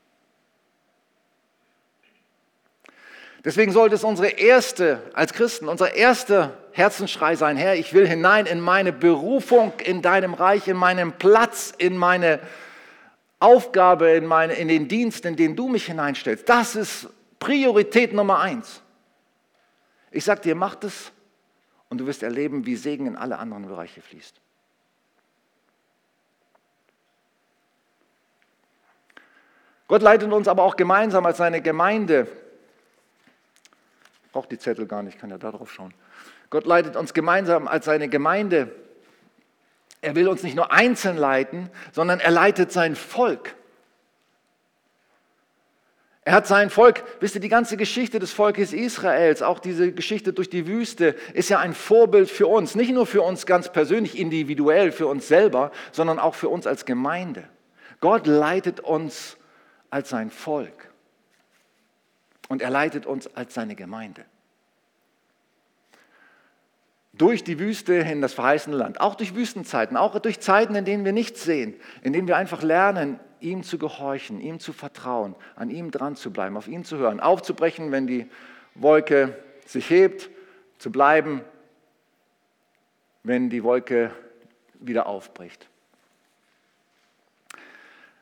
[3.46, 8.46] Deswegen sollte es unsere erste, als Christen, unser erster Herzensschrei sein, Herr, ich will hinein
[8.46, 12.42] in meine Berufung, in deinem Reich, in meinen Platz, in meine
[13.40, 16.48] Aufgabe, in, meine, in den Dienst, in den du mich hineinstellst.
[16.50, 17.08] Das ist
[17.40, 18.82] Priorität Nummer eins.
[20.12, 21.12] Ich sage dir, mach das
[21.90, 24.40] und du wirst erleben, wie Segen in alle anderen Bereiche fließt.
[29.88, 32.28] Gott leitet uns aber auch gemeinsam als seine Gemeinde
[34.32, 35.94] braucht die Zettel gar nicht, kann ja da drauf schauen.
[36.50, 38.74] Gott leitet uns gemeinsam als seine Gemeinde.
[40.02, 43.56] Er will uns nicht nur einzeln leiten, sondern er leitet sein Volk.
[46.30, 50.32] Er hat sein Volk, wisst ihr, die ganze Geschichte des Volkes Israels, auch diese Geschichte
[50.32, 52.76] durch die Wüste, ist ja ein Vorbild für uns.
[52.76, 56.86] Nicht nur für uns ganz persönlich, individuell, für uns selber, sondern auch für uns als
[56.86, 57.46] Gemeinde.
[58.00, 59.38] Gott leitet uns
[59.90, 60.92] als sein Volk.
[62.48, 64.24] Und er leitet uns als seine Gemeinde.
[67.14, 71.06] Durch die Wüste in das verheißene Land, auch durch Wüstenzeiten, auch durch Zeiten, in denen
[71.06, 75.70] wir nichts sehen, in denen wir einfach lernen, ihm zu gehorchen, ihm zu vertrauen, an
[75.70, 78.30] ihm dran zu bleiben, auf ihn zu hören, aufzubrechen, wenn die
[78.76, 80.30] Wolke sich hebt,
[80.78, 81.42] zu bleiben,
[83.24, 84.12] wenn die Wolke
[84.80, 85.68] wieder aufbricht.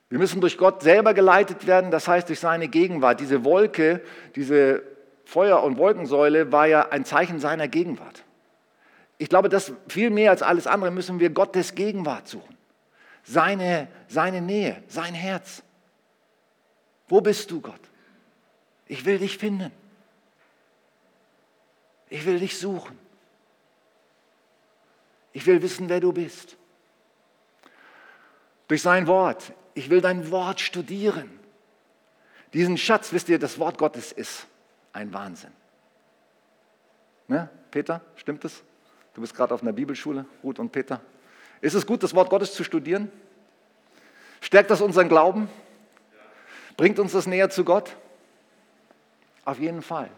[0.09, 3.19] Wir müssen durch Gott selber geleitet werden, das heißt durch seine Gegenwart.
[3.19, 4.01] Diese Wolke,
[4.35, 4.83] diese
[5.25, 8.23] Feuer- und Wolkensäule war ja ein Zeichen seiner Gegenwart.
[9.17, 12.56] Ich glaube, dass viel mehr als alles andere müssen wir Gottes Gegenwart suchen.
[13.27, 15.61] Seine, seine Nähe, sein Herz.
[17.07, 17.79] Wo bist du, Gott?
[18.87, 19.71] Ich will dich finden.
[22.09, 22.97] Ich will dich suchen.
[25.33, 26.57] Ich will wissen, wer du bist.
[28.67, 29.53] Durch sein Wort.
[29.73, 31.29] Ich will dein Wort studieren.
[32.53, 34.47] Diesen Schatz, wisst ihr, das Wort Gottes ist
[34.93, 35.51] ein Wahnsinn.
[37.27, 37.49] Ne?
[37.71, 38.63] Peter, stimmt es?
[39.13, 41.01] Du bist gerade auf einer Bibelschule, Ruth und Peter.
[41.61, 43.11] Ist es gut, das Wort Gottes zu studieren?
[44.41, 45.49] Stärkt das unseren Glauben?
[46.75, 47.95] Bringt uns das näher zu Gott?
[49.45, 50.09] Auf jeden Fall.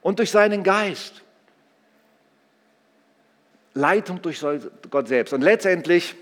[0.00, 1.22] Und durch seinen Geist.
[3.74, 4.40] Leitung durch
[4.90, 5.32] Gott selbst.
[5.32, 6.14] Und letztendlich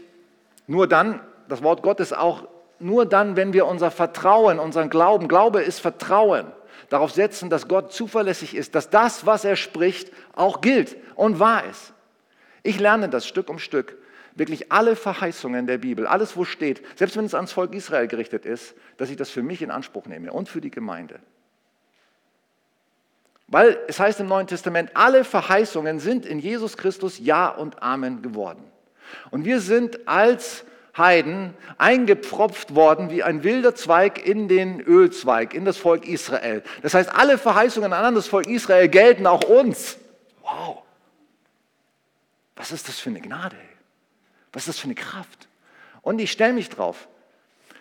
[0.66, 2.48] nur dann, das Wort Gottes auch
[2.78, 6.52] nur dann, wenn wir unser Vertrauen, unseren Glauben, Glaube ist Vertrauen,
[6.90, 11.64] darauf setzen, dass Gott zuverlässig ist, dass das, was er spricht, auch gilt und wahr
[11.64, 11.94] ist.
[12.62, 13.96] Ich lerne das Stück um Stück,
[14.36, 18.46] wirklich alle Verheißungen der Bibel, alles, wo steht, selbst wenn es ans Volk Israel gerichtet
[18.46, 21.18] ist, dass ich das für mich in Anspruch nehme und für die Gemeinde.
[23.48, 28.22] Weil es heißt im Neuen Testament, alle Verheißungen sind in Jesus Christus Ja und Amen
[28.22, 28.62] geworden.
[29.30, 30.64] Und wir sind als
[30.96, 36.62] Heiden eingepfropft worden wie ein wilder Zweig in den Ölzweig, in das Volk Israel.
[36.82, 39.98] Das heißt, alle Verheißungen an das Volk Israel gelten auch uns.
[40.42, 40.82] Wow.
[42.56, 43.56] Was ist das für eine Gnade?
[44.56, 45.48] Was ist das für eine Kraft?
[46.00, 47.08] Und ich stelle mich drauf.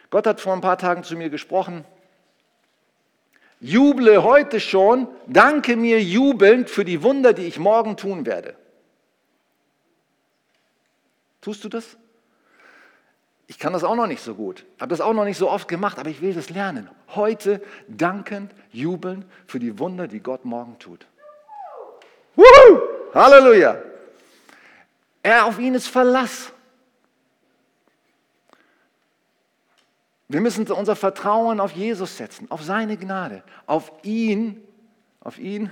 [0.09, 1.85] Gott hat vor ein paar Tagen zu mir gesprochen.
[3.61, 8.57] Juble heute schon, danke mir jubelnd für die Wunder, die ich morgen tun werde.
[11.39, 11.95] Tust du das?
[13.47, 15.69] Ich kann das auch noch nicht so gut, habe das auch noch nicht so oft
[15.69, 16.89] gemacht, aber ich will das lernen.
[17.15, 21.07] Heute dankend, jubeln für die Wunder, die Gott morgen tut.
[22.35, 22.81] Wuhu!
[23.13, 23.81] Halleluja!
[25.23, 26.51] Er auf ihn ist Verlass.
[30.27, 34.63] Wir müssen unser Vertrauen auf Jesus setzen, auf seine Gnade, auf ihn,
[35.21, 35.69] auf ihn,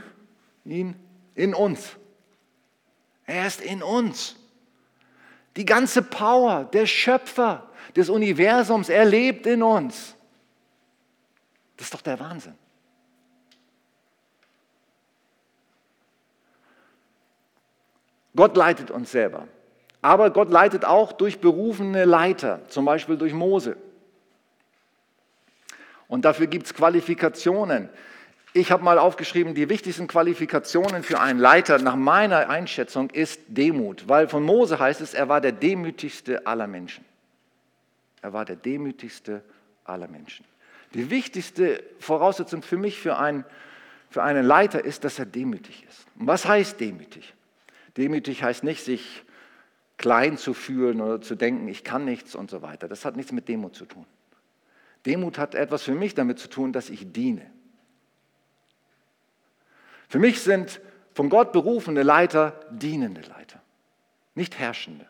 [0.64, 0.96] ihn
[1.34, 1.98] in uns.
[3.26, 4.36] Er ist in uns.
[5.56, 10.16] Die ganze Power, der Schöpfer des Universums, er lebt in uns.
[11.78, 12.56] Das ist doch der Wahnsinn.
[18.36, 19.48] Gott leitet uns selber.
[20.02, 23.78] Aber Gott leitet auch durch berufene Leiter, zum Beispiel durch Mose.
[26.14, 27.90] Und dafür gibt es Qualifikationen.
[28.54, 34.08] Ich habe mal aufgeschrieben, die wichtigsten Qualifikationen für einen Leiter nach meiner Einschätzung ist Demut,
[34.08, 37.04] weil von Mose heißt es, er war der demütigste aller Menschen.
[38.22, 39.44] Er war der demütigste
[39.86, 40.46] aller Menschen.
[40.94, 43.44] Die wichtigste Voraussetzung für mich, für einen,
[44.12, 46.06] für einen Leiter, ist, dass er demütig ist.
[46.20, 47.34] Und was heißt demütig?
[47.98, 49.24] Demütig heißt nicht, sich
[49.98, 52.88] klein zu fühlen oder zu denken, ich kann nichts und so weiter.
[52.88, 54.06] Das hat nichts mit Demut zu tun.
[55.06, 57.46] Demut hat etwas für mich damit zu tun, dass ich diene.
[60.08, 60.80] Für mich sind
[61.14, 63.62] von Gott berufene Leiter dienende Leiter,
[64.36, 65.08] nicht herrschende,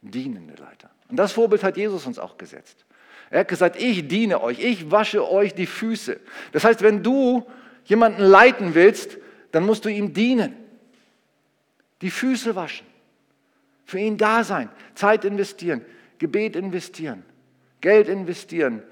[0.00, 0.90] dienende Leiter.
[1.08, 2.84] Und das Vorbild hat Jesus uns auch gesetzt.
[3.30, 6.18] Er hat gesagt, ich diene euch, ich wasche euch die Füße.
[6.52, 7.46] Das heißt, wenn du
[7.84, 9.18] jemanden leiten willst,
[9.52, 10.56] dann musst du ihm dienen,
[12.00, 12.86] die Füße waschen,
[13.84, 15.84] für ihn da sein, Zeit investieren,
[16.18, 17.24] Gebet investieren,
[17.80, 18.82] Geld investieren,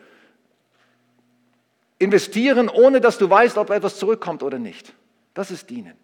[1.98, 4.92] Investieren, ohne dass du weißt, ob etwas zurückkommt oder nicht.
[5.34, 5.94] Das ist Dienen.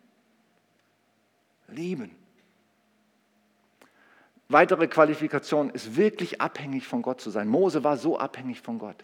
[1.69, 2.11] Lieben.
[4.49, 7.49] Weitere Qualifikation ist wirklich abhängig von Gott zu sein.
[7.49, 8.97] Mose war so abhängig von Gott.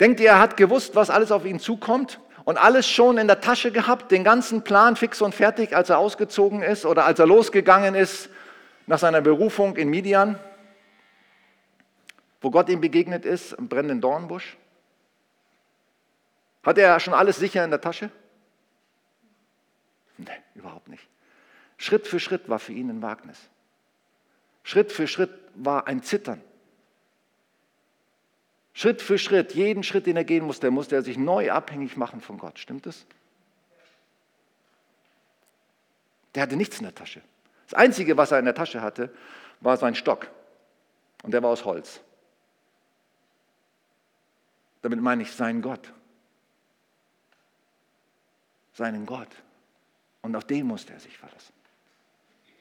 [0.00, 3.40] Denkt ihr, er hat gewusst, was alles auf ihn zukommt und alles schon in der
[3.40, 7.26] Tasche gehabt, den ganzen Plan fix und fertig, als er ausgezogen ist oder als er
[7.26, 8.28] losgegangen ist
[8.86, 10.38] nach seiner Berufung in Midian,
[12.44, 14.58] wo Gott ihm begegnet ist, im brennenden Dornbusch?
[16.62, 18.10] Hat er schon alles sicher in der Tasche?
[20.18, 21.08] Nein, überhaupt nicht.
[21.78, 23.38] Schritt für Schritt war für ihn ein Wagnis.
[24.62, 26.42] Schritt für Schritt war ein Zittern.
[28.74, 32.20] Schritt für Schritt, jeden Schritt, den er gehen musste, musste er sich neu abhängig machen
[32.20, 32.58] von Gott.
[32.58, 33.06] Stimmt es?
[36.34, 37.22] Der hatte nichts in der Tasche.
[37.70, 39.14] Das Einzige, was er in der Tasche hatte,
[39.60, 40.30] war sein Stock.
[41.22, 42.02] Und der war aus Holz.
[44.84, 45.92] Damit meine ich sein Gott
[48.74, 49.28] seinen Gott.
[50.22, 51.54] Und auf den musste er sich verlassen.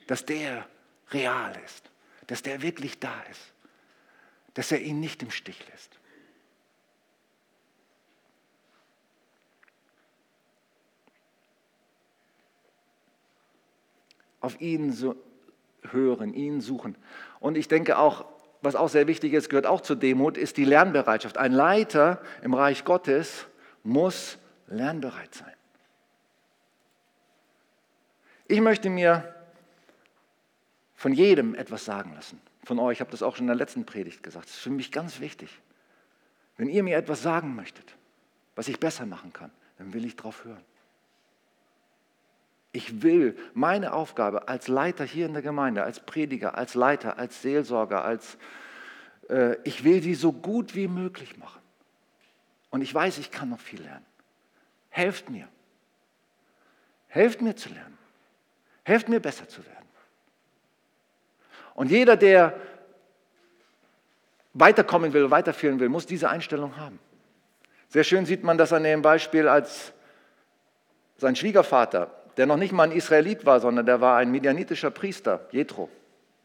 [0.08, 0.68] Dass der
[1.12, 1.90] real ist,
[2.28, 3.54] dass der wirklich da ist,
[4.54, 6.00] dass er ihn nicht im Stich lässt.
[14.40, 15.16] Auf ihn so
[15.84, 16.98] hören, ihn suchen.
[17.40, 18.26] Und ich denke auch,
[18.64, 21.38] was auch sehr wichtig ist, gehört auch zur Demut, ist die Lernbereitschaft.
[21.38, 23.46] Ein Leiter im Reich Gottes
[23.84, 25.54] muss lernbereit sein.
[28.48, 29.34] Ich möchte mir
[30.96, 32.42] von jedem etwas sagen lassen.
[32.64, 34.46] Von euch, ich habe das auch schon in der letzten Predigt gesagt.
[34.46, 35.60] Das ist für mich ganz wichtig.
[36.56, 37.96] Wenn ihr mir etwas sagen möchtet,
[38.56, 40.64] was ich besser machen kann, dann will ich darauf hören.
[42.74, 47.42] Ich will meine Aufgabe als Leiter hier in der Gemeinde, als Prediger, als Leiter, als
[47.42, 48.38] Seelsorger, als
[49.30, 51.62] äh, ich will die so gut wie möglich machen.
[52.72, 54.06] Und ich weiß, ich kann noch viel lernen.
[54.90, 55.48] Helft mir.
[57.08, 57.96] Helft mir zu lernen.
[58.84, 59.88] Helft mir besser zu werden.
[61.76, 62.60] Und jeder, der
[64.54, 67.00] weiterkommen will, weiterführen will, muss diese Einstellung haben.
[67.90, 69.94] Sehr schön sieht man das an dem Beispiel, als
[71.18, 75.42] sein Schwiegervater, der noch nicht mal ein Israelit war, sondern der war ein medianitischer Priester,
[75.52, 75.90] Jethro.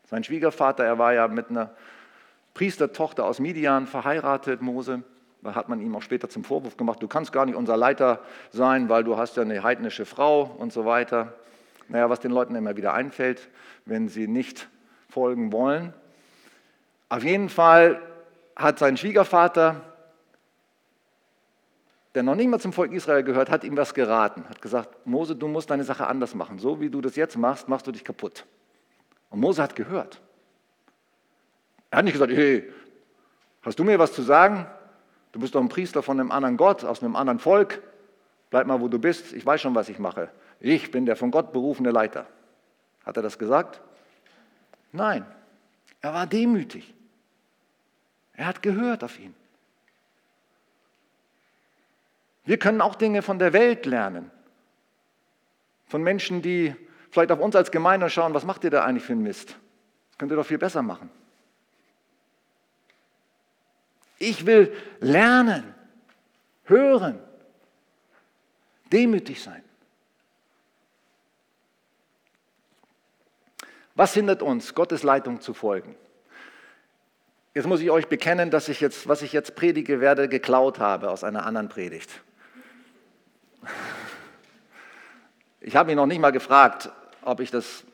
[0.06, 1.70] Sein Schwiegervater, er war ja mit einer
[2.54, 5.02] Priestertochter aus Midian verheiratet, Mose.
[5.42, 8.20] Da hat man ihm auch später zum Vorwurf gemacht, du kannst gar nicht unser Leiter
[8.50, 11.34] sein, weil du hast ja eine heidnische Frau und so weiter.
[11.88, 13.48] Naja, was den Leuten immer wieder einfällt,
[13.84, 14.68] wenn sie nicht
[15.08, 15.94] folgen wollen.
[17.08, 18.02] Auf jeden Fall
[18.56, 19.80] hat sein Schwiegervater,
[22.14, 24.48] der noch nicht mal zum Volk Israel gehört, hat ihm was geraten.
[24.48, 26.58] Hat gesagt, Mose, du musst deine Sache anders machen.
[26.58, 28.46] So wie du das jetzt machst, machst du dich kaputt.
[29.30, 30.20] Und Mose hat gehört.
[31.90, 32.70] Er hat nicht gesagt, hey,
[33.62, 34.66] hast du mir was zu sagen?
[35.32, 37.82] Du bist doch ein Priester von einem anderen Gott, aus einem anderen Volk.
[38.50, 39.32] Bleib mal, wo du bist.
[39.32, 40.30] Ich weiß schon, was ich mache.
[40.60, 42.26] Ich bin der von Gott berufene Leiter.
[43.04, 43.80] Hat er das gesagt?
[44.92, 45.26] Nein,
[46.00, 46.94] er war demütig.
[48.32, 49.34] Er hat gehört auf ihn.
[52.48, 54.30] Wir können auch Dinge von der Welt lernen.
[55.86, 56.74] Von Menschen, die
[57.10, 59.50] vielleicht auf uns als Gemeinde schauen, was macht ihr da eigentlich für einen Mist?
[60.08, 61.10] Das könnt ihr doch viel besser machen.
[64.18, 65.74] Ich will lernen,
[66.64, 67.18] hören,
[68.90, 69.62] demütig sein.
[73.94, 75.96] Was hindert uns, Gottes Leitung zu folgen?
[77.52, 81.10] Jetzt muss ich euch bekennen, dass ich jetzt, was ich jetzt predige werde, geklaut habe
[81.10, 82.22] aus einer anderen Predigt.
[85.60, 86.90] Ich habe ihn noch nicht mal gefragt,
[87.22, 87.84] ob ich das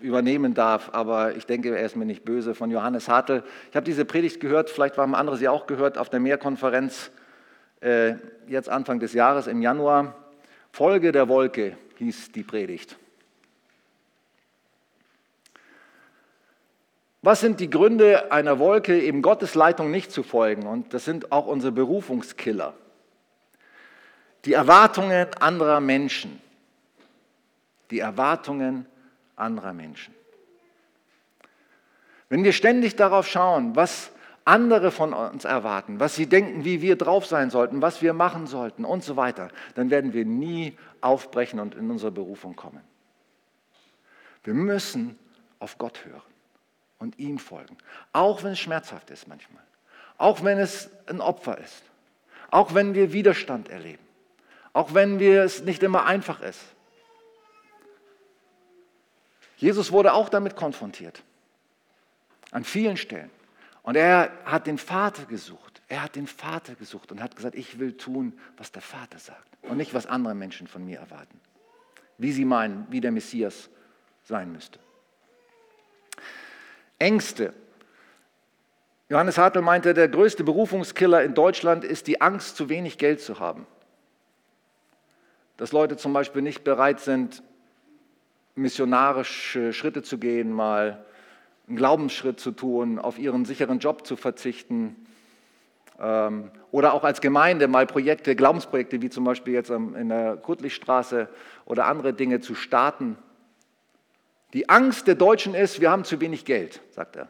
[0.00, 3.42] übernehmen darf, aber ich denke, er ist mir nicht böse, von Johannes Hartl.
[3.70, 7.10] Ich habe diese Predigt gehört, vielleicht haben andere sie auch gehört, auf der Mehrkonferenz
[7.80, 8.14] äh,
[8.46, 10.14] jetzt Anfang des Jahres im Januar.
[10.72, 12.96] Folge der Wolke hieß die Predigt.
[17.22, 20.66] Was sind die Gründe einer Wolke, eben Gottes Leitung nicht zu folgen?
[20.66, 22.74] Und das sind auch unsere Berufungskiller.
[24.44, 26.40] Die Erwartungen anderer Menschen.
[27.90, 28.86] Die Erwartungen
[29.36, 30.14] anderer Menschen.
[32.28, 34.10] Wenn wir ständig darauf schauen, was
[34.44, 38.46] andere von uns erwarten, was sie denken, wie wir drauf sein sollten, was wir machen
[38.46, 42.80] sollten und so weiter, dann werden wir nie aufbrechen und in unsere Berufung kommen.
[44.42, 45.18] Wir müssen
[45.58, 46.20] auf Gott hören
[46.98, 47.78] und ihm folgen.
[48.12, 49.62] Auch wenn es schmerzhaft ist manchmal.
[50.18, 51.82] Auch wenn es ein Opfer ist.
[52.50, 54.03] Auch wenn wir Widerstand erleben.
[54.74, 56.60] Auch wenn wir es nicht immer einfach ist.
[59.56, 61.22] Jesus wurde auch damit konfrontiert.
[62.50, 63.30] An vielen Stellen.
[63.82, 65.80] Und er hat den Vater gesucht.
[65.88, 69.46] Er hat den Vater gesucht und hat gesagt, ich will tun, was der Vater sagt.
[69.62, 71.40] Und nicht, was andere Menschen von mir erwarten.
[72.18, 73.70] Wie sie meinen, wie der Messias
[74.24, 74.80] sein müsste.
[76.98, 77.54] Ängste.
[79.08, 83.38] Johannes Hartl meinte, der größte Berufungskiller in Deutschland ist die Angst, zu wenig Geld zu
[83.38, 83.66] haben.
[85.56, 87.42] Dass Leute zum Beispiel nicht bereit sind,
[88.54, 91.04] missionarische Schritte zu gehen, mal
[91.66, 95.06] einen Glaubensschritt zu tun, auf ihren sicheren Job zu verzichten
[95.98, 101.28] ähm, oder auch als Gemeinde mal Projekte, Glaubensprojekte wie zum Beispiel jetzt in der Kurtlichstraße
[101.64, 103.16] oder andere Dinge zu starten
[104.54, 107.28] die Angst der Deutschen ist, wir haben zu wenig Geld, sagt er.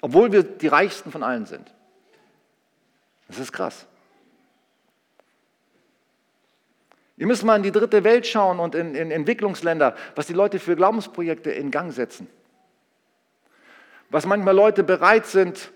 [0.00, 1.72] Obwohl wir die reichsten von allen sind.
[3.28, 3.86] Das ist krass.
[7.20, 10.58] Ihr müsst mal in die dritte Welt schauen und in, in Entwicklungsländer, was die Leute
[10.58, 12.26] für Glaubensprojekte in Gang setzen.
[14.08, 15.70] Was manchmal Leute bereit sind,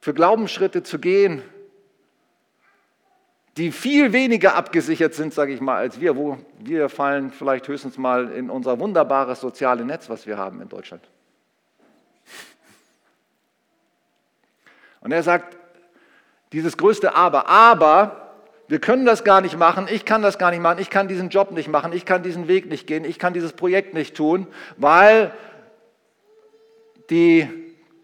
[0.00, 1.42] für Glaubensschritte zu gehen,
[3.56, 6.16] die viel weniger abgesichert sind, sage ich mal, als wir.
[6.16, 10.68] Wo wir fallen vielleicht höchstens mal in unser wunderbares soziale Netz, was wir haben in
[10.68, 11.08] Deutschland.
[15.02, 15.56] Und er sagt,
[16.52, 18.19] dieses größte Aber, aber
[18.70, 21.28] wir können das gar nicht machen, ich kann das gar nicht machen, ich kann diesen
[21.28, 24.46] Job nicht machen, ich kann diesen Weg nicht gehen, ich kann dieses Projekt nicht tun,
[24.76, 25.32] weil
[27.10, 27.48] die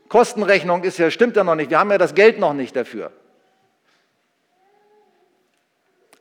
[0.08, 3.12] Kostenrechnung ist ja, stimmt ja noch nicht, wir haben ja das Geld noch nicht dafür.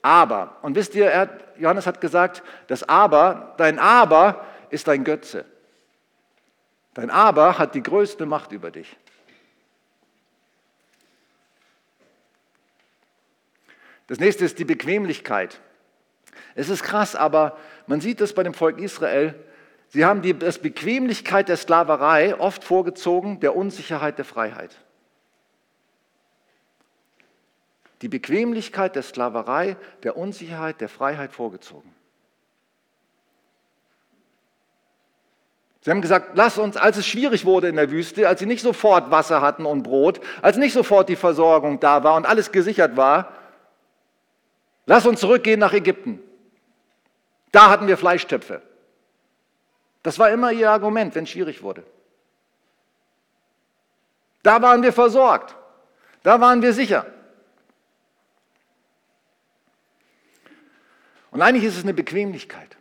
[0.03, 5.43] Aber, und wisst ihr, hat, Johannes hat gesagt, das Aber, dein Aber ist dein Götze.
[6.93, 8.95] Dein Aber hat die größte Macht über dich.
[14.07, 15.59] Das nächste ist die Bequemlichkeit.
[16.53, 19.35] Es ist krass, aber man sieht es bei dem Volk Israel.
[19.89, 24.77] Sie haben die das Bequemlichkeit der Sklaverei oft vorgezogen der Unsicherheit der Freiheit.
[28.01, 31.91] die Bequemlichkeit der Sklaverei, der Unsicherheit, der Freiheit vorgezogen.
[35.81, 38.61] Sie haben gesagt, lass uns, als es schwierig wurde in der Wüste, als sie nicht
[38.61, 42.97] sofort Wasser hatten und Brot, als nicht sofort die Versorgung da war und alles gesichert
[42.97, 43.31] war,
[44.85, 46.21] lass uns zurückgehen nach Ägypten.
[47.51, 48.61] Da hatten wir Fleischtöpfe.
[50.03, 51.83] Das war immer ihr Argument, wenn es schwierig wurde.
[54.43, 55.55] Da waren wir versorgt.
[56.21, 57.05] Da waren wir sicher.
[61.31, 62.77] Und eigentlich ist es eine Bequemlichkeit.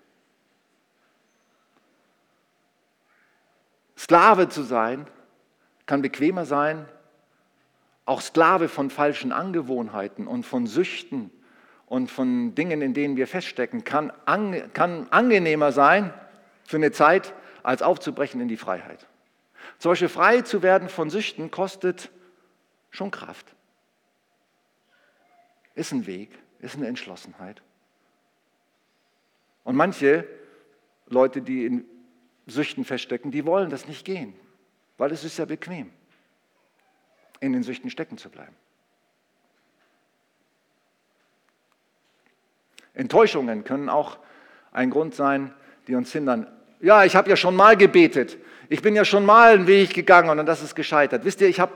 [3.97, 5.07] Sklave zu sein
[5.87, 6.87] kann bequemer sein,
[8.05, 11.31] auch Sklave von falschen Angewohnheiten und von Süchten
[11.87, 16.12] und von Dingen, in denen wir feststecken, kann, an, kann angenehmer sein
[16.64, 19.07] für eine Zeit, als aufzubrechen in die Freiheit.
[19.78, 22.11] Zum Beispiel frei zu werden von Süchten kostet
[22.91, 23.55] schon Kraft.
[25.74, 26.30] Ist ein Weg,
[26.61, 27.62] ist eine Entschlossenheit.
[29.64, 30.28] Und manche
[31.07, 31.85] Leute, die in
[32.47, 34.35] Süchten feststecken, die wollen das nicht gehen,
[34.99, 35.91] weil es ist ja bequem,
[37.41, 38.55] in den Süchten stecken zu bleiben.
[42.95, 44.18] Enttäuschungen können auch
[44.72, 45.53] ein Grund sein,
[45.86, 46.47] die uns hindern.
[46.80, 48.38] Ja, ich habe ja schon mal gebetet.
[48.68, 51.24] Ich bin ja schon mal einen Weg gegangen und das ist gescheitert.
[51.24, 51.72] Wisst ihr, ich habe,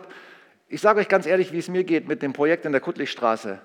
[0.68, 3.60] ich sage euch ganz ehrlich, wie es mir geht mit dem Projekt in der Kuttlichstraße.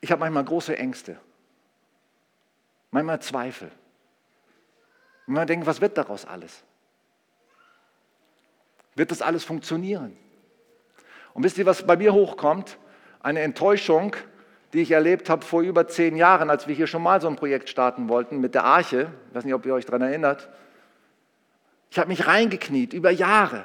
[0.00, 1.18] Ich habe manchmal große Ängste
[2.90, 3.70] manchmal Zweifel.
[5.26, 6.62] Und man denkt, was wird daraus alles?
[8.94, 10.16] Wird das alles funktionieren?
[11.34, 12.78] Und wisst ihr, was bei mir hochkommt?
[13.20, 14.16] Eine Enttäuschung,
[14.72, 17.36] die ich erlebt habe vor über zehn Jahren, als wir hier schon mal so ein
[17.36, 19.08] Projekt starten wollten mit der Arche.
[19.30, 20.48] Ich weiß nicht, ob ihr euch daran erinnert.
[21.90, 23.64] Ich habe mich reingekniet über Jahre.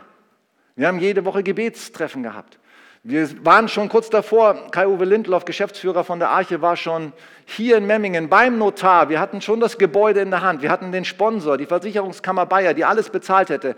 [0.76, 2.58] Wir haben jede Woche Gebetstreffen gehabt.
[3.06, 7.12] Wir waren schon kurz davor, Kai-Uwe Lindloff, Geschäftsführer von der Arche, war schon
[7.43, 9.10] hier in Memmingen beim Notar.
[9.10, 10.62] Wir hatten schon das Gebäude in der Hand.
[10.62, 13.76] Wir hatten den Sponsor, die Versicherungskammer Bayer, die alles bezahlt hätte.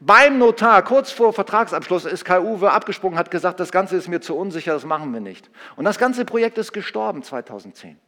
[0.00, 4.36] Beim Notar, kurz vor Vertragsabschluss, ist Kai-Uwe abgesprungen, hat gesagt, das Ganze ist mir zu
[4.36, 5.50] unsicher, das machen wir nicht.
[5.74, 7.98] Und das ganze Projekt ist gestorben 2010.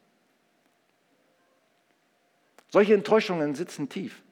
[2.69, 4.23] Solche Enttäuschungen sitzen tief.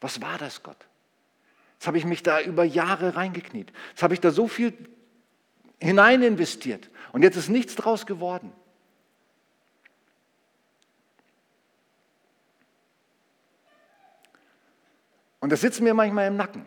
[0.00, 0.78] Was war das, Gott?
[1.74, 3.70] Jetzt habe ich mich da über Jahre reingekniet.
[3.90, 4.72] Jetzt habe ich da so viel
[5.80, 6.88] hinein investiert.
[7.12, 8.52] Und jetzt ist nichts draus geworden.
[15.44, 16.64] Und das sitzt mir manchmal im Nacken.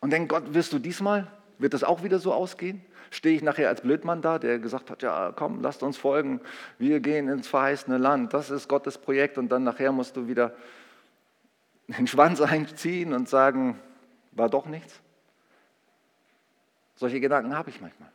[0.00, 2.82] Und denke, Gott, wirst du diesmal, wird das auch wieder so ausgehen?
[3.10, 6.40] Stehe ich nachher als Blödmann da, der gesagt hat, ja, komm, lasst uns folgen,
[6.78, 10.56] wir gehen ins verheißene Land, das ist Gottes Projekt und dann nachher musst du wieder
[11.88, 13.78] den Schwanz einziehen und sagen,
[14.32, 14.98] war doch nichts?
[16.94, 18.10] Solche Gedanken habe ich manchmal.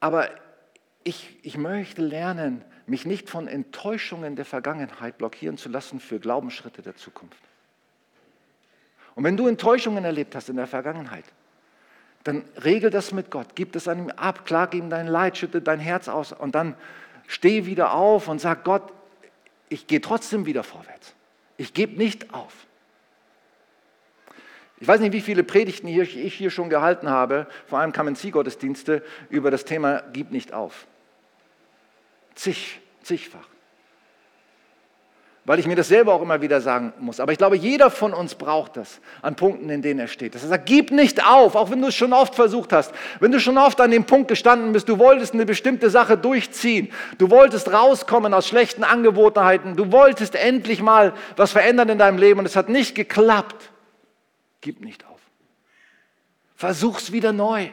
[0.00, 0.30] Aber
[1.04, 6.82] ich, ich möchte lernen, mich nicht von Enttäuschungen der Vergangenheit blockieren zu lassen für Glaubensschritte
[6.82, 7.42] der Zukunft.
[9.14, 11.24] Und wenn du Enttäuschungen erlebt hast in der Vergangenheit,
[12.24, 15.60] dann regel das mit Gott, gib das an ihm ab, klag ihm dein Leid, schütte
[15.60, 16.74] dein Herz aus und dann
[17.26, 18.92] steh wieder auf und sag Gott,
[19.68, 21.14] ich gehe trotzdem wieder vorwärts.
[21.56, 22.52] Ich gebe nicht auf.
[24.78, 29.02] Ich weiß nicht, wie viele Predigten ich hier schon gehalten habe, vor allem kamen gottesdienste
[29.30, 30.86] über das Thema Gib nicht auf.
[32.34, 33.48] Zig, zigfach
[35.46, 37.20] weil ich mir das selber auch immer wieder sagen muss.
[37.20, 40.34] Aber ich glaube, jeder von uns braucht das an Punkten, in denen er steht.
[40.34, 42.92] Dass er sagt, gib nicht auf, auch wenn du es schon oft versucht hast.
[43.20, 46.90] Wenn du schon oft an dem Punkt gestanden bist, du wolltest eine bestimmte Sache durchziehen.
[47.18, 49.76] Du wolltest rauskommen aus schlechten Angewohnheiten.
[49.76, 53.70] Du wolltest endlich mal was verändern in deinem Leben und es hat nicht geklappt.
[54.62, 55.20] Gib nicht auf.
[56.56, 57.68] Versuch's wieder neu.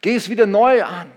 [0.00, 1.10] Geh es wieder neu an.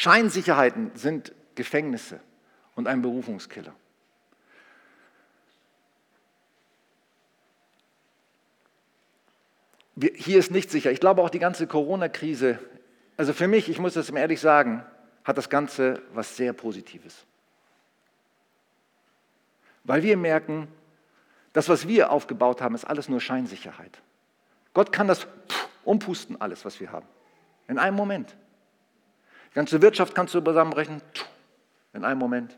[0.00, 2.20] Scheinsicherheiten sind Gefängnisse
[2.74, 3.74] und ein Berufungskiller.
[10.14, 10.90] hier ist nicht sicher.
[10.90, 12.58] Ich glaube auch die ganze Corona-Krise
[13.20, 14.82] also für mich, ich muss das ehrlich sagen,
[15.24, 17.26] hat das Ganze was sehr Positives.
[19.84, 20.68] Weil wir merken,
[21.52, 24.00] das, was wir aufgebaut haben, ist alles nur Scheinsicherheit.
[24.72, 25.26] Gott kann das
[25.84, 27.06] umpusten, alles, was wir haben.
[27.68, 28.34] In einem Moment.
[29.50, 31.02] Die ganze Wirtschaft kannst du zusammenbrechen,
[31.92, 32.56] in einem Moment.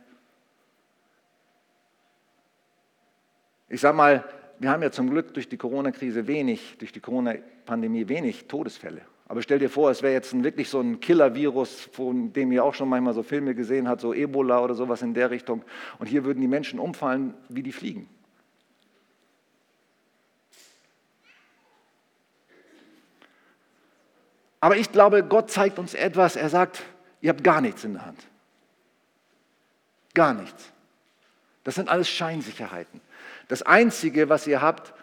[3.69, 4.25] Ich sage mal,
[4.59, 9.01] wir haben ja zum Glück durch die Corona-Krise wenig, durch die Corona-Pandemie wenig Todesfälle.
[9.27, 12.63] Aber stell dir vor, es wäre jetzt ein, wirklich so ein Killer-Virus, von dem ihr
[12.63, 15.63] auch schon manchmal so Filme gesehen habt, so Ebola oder sowas in der Richtung.
[15.99, 18.11] Und hier würden die Menschen umfallen, wie die fliegen.
[24.63, 26.37] Aber ich glaube, Gott zeigt uns etwas.
[26.37, 26.85] Er sagt,
[27.21, 28.25] ihr habt gar nichts in der Hand.
[30.15, 30.71] Gar nichts.
[31.65, 33.01] Das sind alles Scheinsicherheiten.
[33.49, 34.95] Das Einzige, was ihr habt,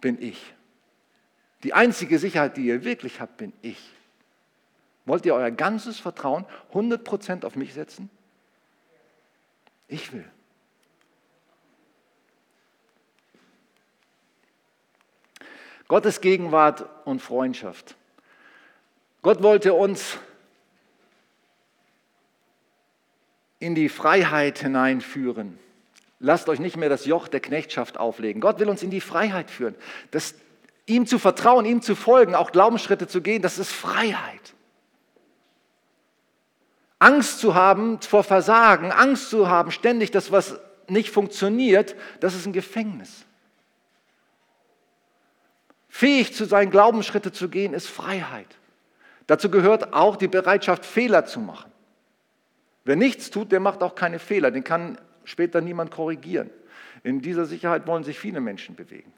[0.00, 0.54] bin ich.
[1.64, 3.90] Die einzige Sicherheit, die ihr wirklich habt, bin ich.
[5.04, 8.08] Wollt ihr euer ganzes Vertrauen 100% auf mich setzen?
[9.88, 10.30] Ich will.
[15.88, 17.96] Gottes Gegenwart und Freundschaft.
[19.24, 20.18] Gott wollte uns
[23.58, 25.58] in die Freiheit hineinführen.
[26.20, 28.40] Lasst euch nicht mehr das Joch der Knechtschaft auflegen.
[28.40, 29.74] Gott will uns in die Freiheit führen.
[30.12, 30.36] Das
[30.86, 34.54] Ihm zu vertrauen, ihm zu folgen, auch Glaubensschritte zu gehen, das ist Freiheit.
[36.98, 40.58] Angst zu haben vor Versagen, Angst zu haben ständig, dass was
[40.88, 43.24] nicht funktioniert, das ist ein Gefängnis.
[45.88, 48.48] Fähig zu sein, Glaubensschritte zu gehen, ist Freiheit.
[49.26, 51.70] Dazu gehört auch die Bereitschaft, Fehler zu machen.
[52.84, 56.50] Wer nichts tut, der macht auch keine Fehler, den kann später niemand korrigieren.
[57.02, 59.12] In dieser Sicherheit wollen sich viele Menschen bewegen.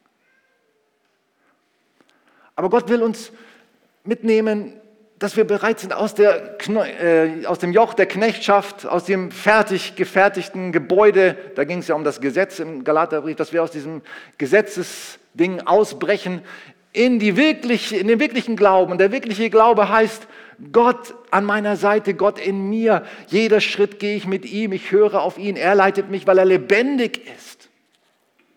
[2.55, 3.33] Aber Gott will uns
[4.05, 4.81] mitnehmen,
[5.19, 9.97] dass wir bereit sind, aus, der, äh, aus dem Joch der Knechtschaft, aus dem fertig
[9.97, 14.03] gefertigten Gebäude, da ging es ja um das Gesetz im Galaterbrief, dass wir aus diesem
[14.37, 16.43] Gesetzesding ausbrechen
[16.97, 18.90] in, die wirklich, in den wirklichen Glauben.
[18.90, 20.26] Und der wirkliche Glaube heißt,
[20.72, 23.05] Gott an meiner Seite, Gott in mir.
[23.28, 25.57] Jeder Schritt gehe ich mit ihm, ich höre auf ihn.
[25.57, 27.68] Er leitet mich, weil er lebendig ist.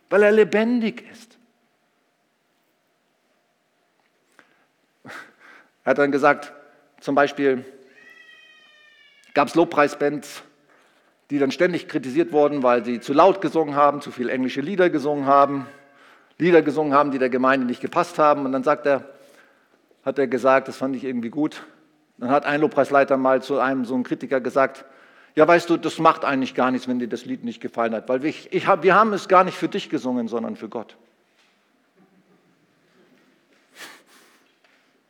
[0.10, 1.38] Weil er lebendig ist.
[5.84, 6.54] Er hat dann gesagt,
[7.00, 7.66] zum Beispiel
[9.34, 10.44] gab es Lobpreisbands,
[11.30, 14.90] die dann ständig kritisiert wurden, weil sie zu laut gesungen haben, zu viel englische Lieder
[14.90, 15.66] gesungen haben,
[16.40, 18.46] Lieder gesungen haben, die der Gemeinde nicht gepasst haben.
[18.46, 19.04] Und dann sagt er,
[20.04, 21.64] hat er gesagt, das fand ich irgendwie gut.
[22.18, 24.86] Dann hat ein Lobpreisleiter mal zu einem so einem Kritiker gesagt,
[25.36, 28.10] ja, weißt du, das macht eigentlich gar nichts, wenn dir das Lied nicht gefallen hat,
[28.10, 30.98] weil ich, ich hab, wir haben es gar nicht für dich gesungen, sondern für Gott.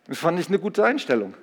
[0.07, 1.35] Das fand ich eine gute Einstellung.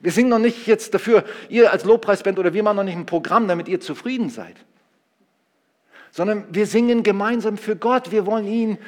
[0.00, 3.06] Wir singen noch nicht jetzt dafür, ihr als Lobpreisband oder wir machen noch nicht ein
[3.06, 4.56] Programm, damit ihr zufrieden seid.
[6.10, 8.10] Sondern wir singen gemeinsam für Gott.
[8.10, 8.78] Wir wollen ihn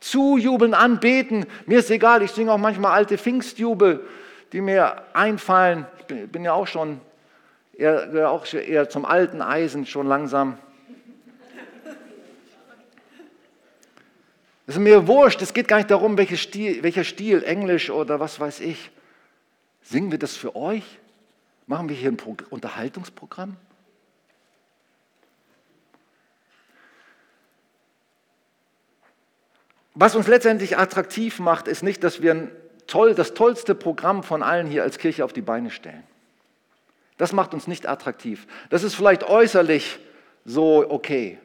[0.00, 1.46] zujubeln, anbeten.
[1.66, 4.06] Mir ist egal, ich singe auch manchmal alte Pfingstjubel,
[4.52, 5.86] die mir einfallen.
[6.08, 7.00] Ich bin ja auch schon
[7.72, 10.58] eher, auch eher zum alten Eisen schon langsam.
[14.66, 18.20] Es ist mir wurscht, es geht gar nicht darum, welcher Stil, welcher Stil, Englisch oder
[18.20, 18.90] was weiß ich.
[19.82, 20.84] Singen wir das für euch?
[21.66, 23.56] Machen wir hier ein Pro Unterhaltungsprogramm?
[30.00, 32.52] Was uns letztendlich attraktiv macht, ist nicht, dass wir ein
[32.86, 36.04] toll, das tollste Programm von allen hier als Kirche auf die Beine stellen.
[37.16, 38.46] Das macht uns nicht attraktiv.
[38.70, 39.98] Das ist vielleicht äußerlich
[40.44, 41.38] so okay.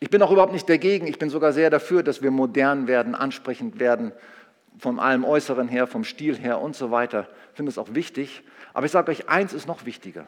[0.00, 3.14] Ich bin auch überhaupt nicht dagegen, ich bin sogar sehr dafür, dass wir modern werden,
[3.14, 4.12] ansprechend werden,
[4.78, 7.26] von allem Äußeren her, vom Stil her und so weiter.
[7.52, 8.42] Ich finde es auch wichtig.
[8.74, 10.26] Aber ich sage euch, eins ist noch wichtiger.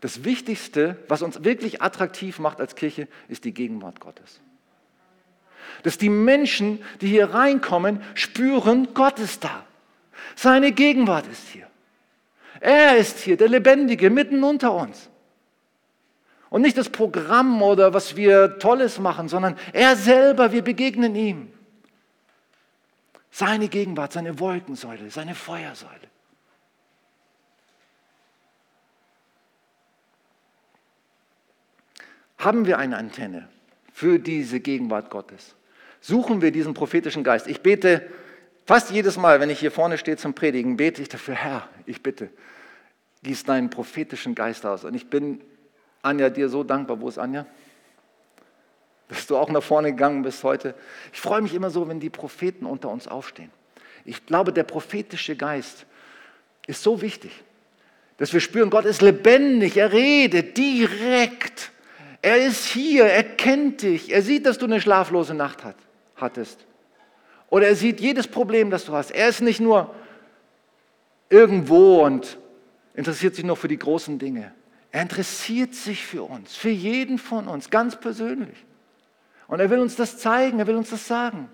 [0.00, 4.40] Das Wichtigste, was uns wirklich attraktiv macht als Kirche, ist die Gegenwart Gottes.
[5.82, 9.64] Dass die Menschen, die hier reinkommen, spüren, Gott ist da.
[10.34, 11.66] Seine Gegenwart ist hier.
[12.60, 15.08] Er ist hier, der Lebendige, mitten unter uns.
[16.50, 21.52] Und nicht das Programm oder was wir Tolles machen, sondern er selber, wir begegnen ihm.
[23.30, 26.08] Seine Gegenwart, seine Wolkensäule, seine Feuersäule.
[32.38, 33.48] Haben wir eine Antenne
[33.92, 35.54] für diese Gegenwart Gottes?
[36.00, 37.46] Suchen wir diesen prophetischen Geist?
[37.46, 38.06] Ich bete
[38.66, 42.02] fast jedes Mal, wenn ich hier vorne stehe zum Predigen, bete ich dafür, Herr, ich
[42.02, 42.30] bitte,
[43.22, 44.84] gieß deinen prophetischen Geist aus.
[44.84, 45.40] Und ich bin
[46.02, 47.00] Anja dir so dankbar.
[47.00, 47.46] Wo ist Anja?
[49.08, 50.74] Dass du auch nach vorne gegangen bist heute.
[51.12, 53.50] Ich freue mich immer so, wenn die Propheten unter uns aufstehen.
[54.04, 55.86] Ich glaube, der prophetische Geist
[56.66, 57.32] ist so wichtig,
[58.18, 61.72] dass wir spüren, Gott ist lebendig, er redet direkt.
[62.20, 65.76] Er ist hier, er kennt dich, er sieht, dass du eine schlaflose Nacht hat,
[66.20, 66.66] hattest.
[67.50, 69.10] Oder er sieht jedes Problem, das du hast.
[69.10, 69.94] Er ist nicht nur
[71.30, 72.38] irgendwo und
[72.94, 74.52] interessiert sich nur für die großen Dinge.
[74.90, 78.64] Er interessiert sich für uns, für jeden von uns, ganz persönlich.
[79.46, 81.48] Und er will uns das zeigen, er will uns das sagen.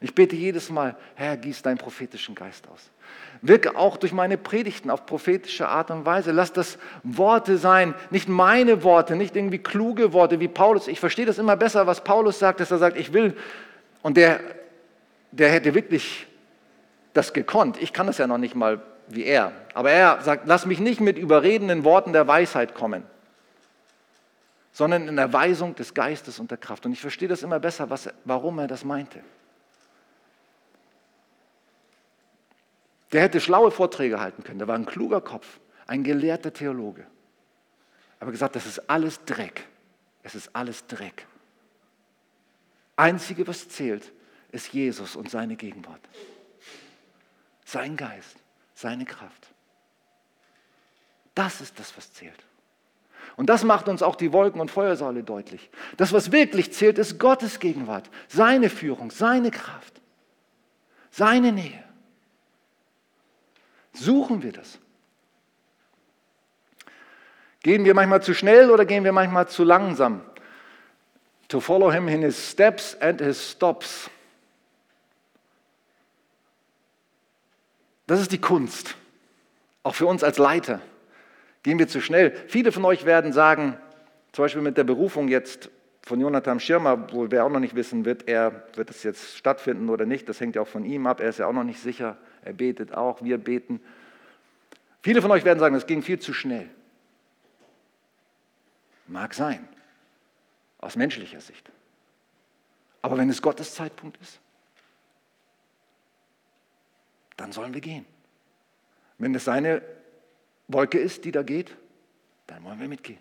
[0.00, 2.90] Ich bete jedes Mal, Herr, gieß deinen prophetischen Geist aus.
[3.40, 6.32] Wirke auch durch meine Predigten auf prophetische Art und Weise.
[6.32, 10.88] Lass das Worte sein, nicht meine Worte, nicht irgendwie kluge Worte wie Paulus.
[10.88, 13.36] Ich verstehe das immer besser, was Paulus sagt, dass er sagt, ich will.
[14.02, 14.40] Und der,
[15.30, 16.26] der hätte wirklich
[17.12, 17.80] das gekonnt.
[17.80, 19.52] Ich kann das ja noch nicht mal wie er.
[19.74, 23.04] Aber er sagt, lass mich nicht mit überredenden Worten der Weisheit kommen,
[24.72, 26.86] sondern in der Weisung des Geistes und der Kraft.
[26.86, 29.20] Und ich verstehe das immer besser, was, warum er das meinte.
[33.12, 34.58] Der hätte schlaue Vorträge halten können.
[34.58, 37.06] Der war ein kluger Kopf, ein gelehrter Theologe.
[38.20, 39.66] Aber gesagt, das ist alles Dreck.
[40.22, 41.26] Es ist alles Dreck.
[43.02, 44.12] Einzige, was zählt,
[44.50, 46.00] ist Jesus und seine Gegenwart.
[47.64, 48.42] Sein Geist
[48.82, 49.46] seine Kraft.
[51.34, 52.44] Das ist das, was zählt.
[53.36, 55.70] Und das macht uns auch die Wolken- und Feuersäule deutlich.
[55.96, 60.02] Das, was wirklich zählt, ist Gottes Gegenwart, seine Führung, seine Kraft,
[61.10, 61.82] seine Nähe.
[63.94, 64.78] Suchen wir das?
[67.62, 70.22] Gehen wir manchmal zu schnell oder gehen wir manchmal zu langsam?
[71.52, 74.08] To follow him in his steps and his stops.
[78.06, 78.96] Das ist die Kunst,
[79.82, 80.80] auch für uns als Leiter.
[81.62, 82.34] Gehen wir zu schnell.
[82.48, 83.76] Viele von euch werden sagen,
[84.32, 85.68] zum Beispiel mit der Berufung jetzt
[86.00, 89.90] von Jonathan Schirmer, wo wir auch noch nicht wissen, wird er, wird es jetzt stattfinden
[89.90, 91.82] oder nicht, das hängt ja auch von ihm ab, er ist ja auch noch nicht
[91.82, 93.78] sicher, er betet auch, wir beten.
[95.02, 96.70] Viele von euch werden sagen, das ging viel zu schnell.
[99.06, 99.68] Mag sein,
[100.82, 101.72] aus menschlicher Sicht.
[103.00, 104.38] Aber wenn es Gottes Zeitpunkt ist,
[107.38, 108.04] dann sollen wir gehen.
[109.16, 109.82] Wenn es seine
[110.68, 111.74] Wolke ist, die da geht,
[112.46, 113.20] dann wollen wir mitgehen.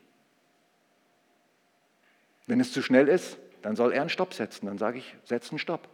[2.47, 4.66] Wenn es zu schnell ist, dann soll er einen Stopp setzen.
[4.66, 5.88] Dann sage ich, setz einen Stopp.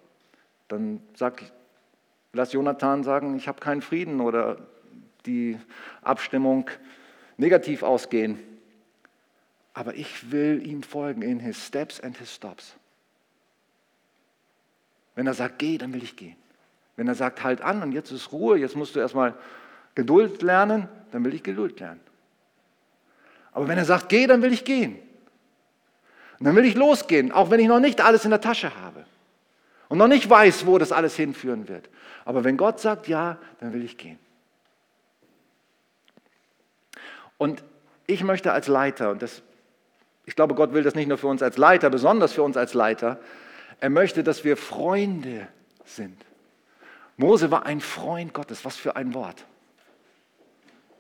[0.70, 1.44] Dann sag,
[2.34, 4.58] lass Jonathan sagen, ich habe keinen Frieden oder
[5.26, 5.60] die
[6.02, 6.70] Abstimmung
[7.36, 8.40] negativ ausgehen.
[9.78, 12.74] Aber ich will ihm folgen in his steps and his stops.
[15.14, 16.36] Wenn er sagt, geh, dann will ich gehen.
[16.96, 19.36] Wenn er sagt, halt an und jetzt ist Ruhe, jetzt musst du erstmal
[19.94, 22.00] Geduld lernen, dann will ich Geduld lernen.
[23.52, 24.98] Aber wenn er sagt, geh, dann will ich gehen.
[26.40, 29.06] Und dann will ich losgehen, auch wenn ich noch nicht alles in der Tasche habe
[29.90, 31.88] und noch nicht weiß, wo das alles hinführen wird.
[32.26, 34.18] Aber wenn Gott sagt ja, dann will ich gehen.
[37.38, 37.64] Und
[38.08, 39.44] ich möchte als Leiter, und das,
[40.28, 42.74] ich glaube, Gott will das nicht nur für uns als Leiter, besonders für uns als
[42.74, 43.18] Leiter,
[43.80, 45.48] er möchte, dass wir Freunde
[45.86, 46.22] sind.
[47.16, 48.66] Mose war ein Freund Gottes.
[48.66, 49.46] Was für ein Wort.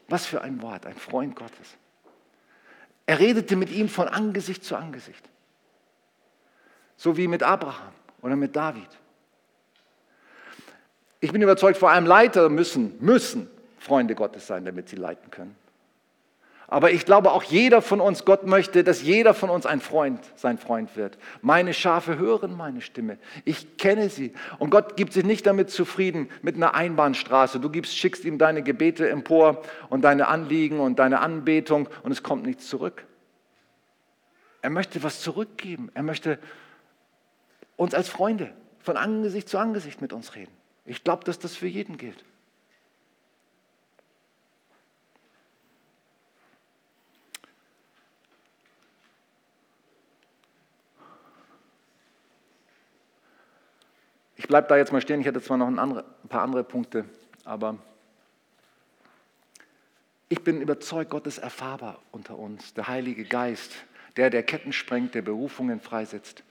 [0.08, 1.76] Was für ein Wort, ein Freund Gottes.
[3.06, 5.30] Er redete mit ihm von Angesicht zu Angesicht.
[6.96, 8.88] So wie mit Abraham oder mit David.
[11.20, 15.58] Ich bin überzeugt, vor allem Leiter müssen, müssen Freunde Gottes sein, damit sie leiten können.
[16.70, 20.20] Aber ich glaube auch jeder von uns, Gott möchte, dass jeder von uns ein Freund,
[20.36, 21.18] sein Freund wird.
[21.42, 23.18] Meine Schafe hören meine Stimme.
[23.46, 24.34] Ich kenne sie.
[24.60, 27.62] Und Gott gibt sich nicht damit zufrieden mit einer Einbahnstraße.
[27.62, 32.22] Du gibst, schickst ihm deine Gebete empor und deine Anliegen und deine Anbetung und es
[32.22, 33.06] kommt nichts zurück.
[34.62, 35.90] Er möchte was zurückgeben.
[35.94, 36.38] Er möchte
[37.78, 40.52] uns als Freunde von Angesicht zu Angesicht mit uns reden.
[40.84, 42.26] Ich glaube, dass das für jeden gilt.
[54.48, 55.20] Ich bleibe da jetzt mal stehen.
[55.20, 57.04] Ich hätte zwar noch ein, andere, ein paar andere Punkte,
[57.44, 57.78] aber
[60.30, 62.74] ich bin überzeugt, Gott ist erfahrbar unter uns.
[62.74, 63.74] Der Heilige Geist,
[64.16, 66.44] der, der Ketten sprengt, der Berufungen freisetzt.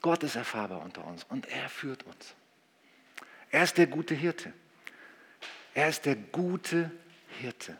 [0.00, 2.36] Gott ist erfahrbar unter uns und er führt uns.
[3.50, 4.52] Er ist der gute Hirte.
[5.74, 6.92] Er ist der gute
[7.40, 7.76] Hirte.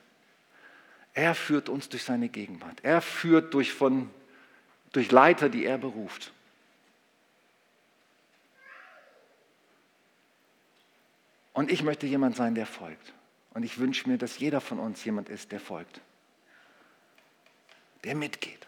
[1.14, 2.80] Er führt uns durch seine Gegenwart.
[2.82, 4.10] Er führt durch von
[4.92, 6.32] durch Leiter, die er beruft.
[11.52, 13.12] Und ich möchte jemand sein, der folgt.
[13.52, 16.00] Und ich wünsche mir, dass jeder von uns jemand ist, der folgt.
[18.04, 18.66] Der mitgeht.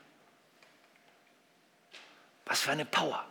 [2.44, 3.24] Was für eine Power.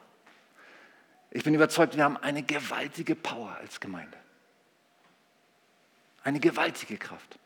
[1.30, 4.18] Ich bin überzeugt, wir haben eine gewaltige Power als Gemeinde.
[6.24, 7.38] Eine gewaltige Kraft.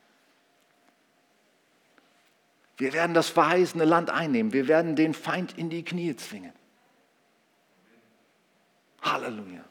[2.78, 4.52] Wir werden das verheißene Land einnehmen.
[4.52, 6.54] Wir werden den Feind in die Knie zwingen.
[9.02, 9.64] Halleluja.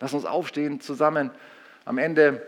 [0.00, 1.30] Lass uns aufstehen zusammen
[1.84, 2.44] am Ende.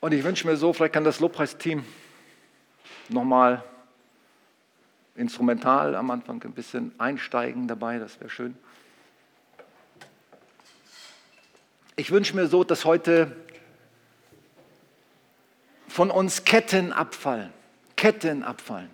[0.00, 1.84] Und ich wünsche mir so, vielleicht kann das Lobpreisteam
[3.08, 3.62] nochmal
[5.14, 8.56] instrumental am Anfang ein bisschen einsteigen dabei, das wäre schön.
[11.96, 13.36] Ich wünsche mir so, dass heute
[15.88, 17.50] von uns Ketten abfallen.
[17.96, 18.88] Ketten abfallen.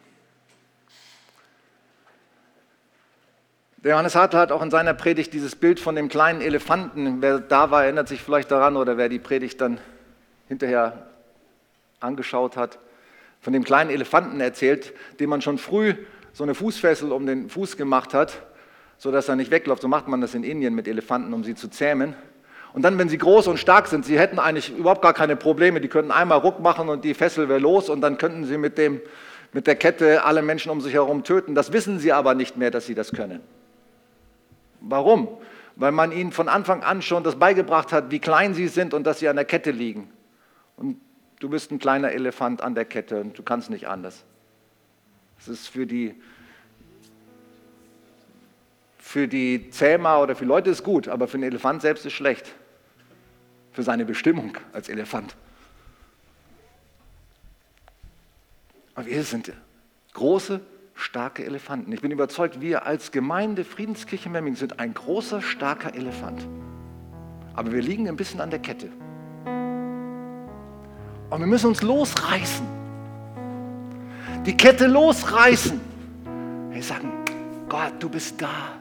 [3.84, 7.22] Der Johannes Hartl hat auch in seiner Predigt dieses Bild von dem kleinen Elefanten.
[7.22, 9.78] Wer da war, erinnert sich vielleicht daran oder wer die Predigt dann
[10.48, 11.06] hinterher
[12.00, 12.80] angeschaut hat,
[13.40, 15.94] von dem kleinen Elefanten erzählt, dem man schon früh
[16.32, 18.42] so eine Fußfessel um den Fuß gemacht hat,
[18.96, 19.82] sodass er nicht wegläuft.
[19.82, 22.16] So macht man das in Indien mit Elefanten, um sie zu zähmen.
[22.78, 25.80] Und dann, wenn sie groß und stark sind, sie hätten eigentlich überhaupt gar keine Probleme.
[25.80, 28.78] Die könnten einmal Ruck machen und die Fessel wäre los und dann könnten sie mit,
[28.78, 29.00] dem,
[29.52, 31.56] mit der Kette alle Menschen um sich herum töten.
[31.56, 33.40] Das wissen sie aber nicht mehr, dass sie das können.
[34.80, 35.26] Warum?
[35.74, 39.02] Weil man ihnen von Anfang an schon das beigebracht hat, wie klein sie sind und
[39.08, 40.08] dass sie an der Kette liegen.
[40.76, 41.00] Und
[41.40, 44.22] du bist ein kleiner Elefant an der Kette und du kannst nicht anders.
[45.38, 46.14] Das ist für die,
[48.98, 52.54] für die Zähmer oder für Leute ist gut, aber für den Elefant selbst ist schlecht.
[53.78, 55.36] Für seine Bestimmung als Elefant.
[58.96, 59.52] Aber wir sind
[60.14, 60.60] große,
[60.94, 61.92] starke Elefanten.
[61.92, 66.44] Ich bin überzeugt, wir als Gemeinde Friedenskirche Memming sind ein großer, starker Elefant.
[67.54, 68.88] Aber wir liegen ein bisschen an der Kette.
[71.30, 72.66] Und wir müssen uns losreißen.
[74.44, 75.80] Die Kette losreißen.
[76.72, 77.12] Wir sagen,
[77.68, 78.72] Gott, du bist da.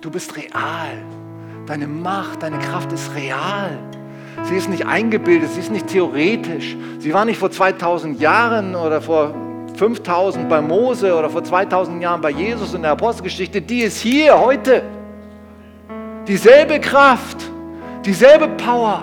[0.00, 1.04] Du bist real.
[1.66, 3.78] Deine Macht, deine Kraft ist real.
[4.44, 6.76] Sie ist nicht eingebildet, sie ist nicht theoretisch.
[6.98, 9.34] Sie war nicht vor 2000 Jahren oder vor
[9.76, 13.60] 5000 bei Mose oder vor 2000 Jahren bei Jesus in der Apostelgeschichte.
[13.62, 14.82] Die ist hier heute.
[16.26, 17.38] Dieselbe Kraft,
[18.04, 19.02] dieselbe Power.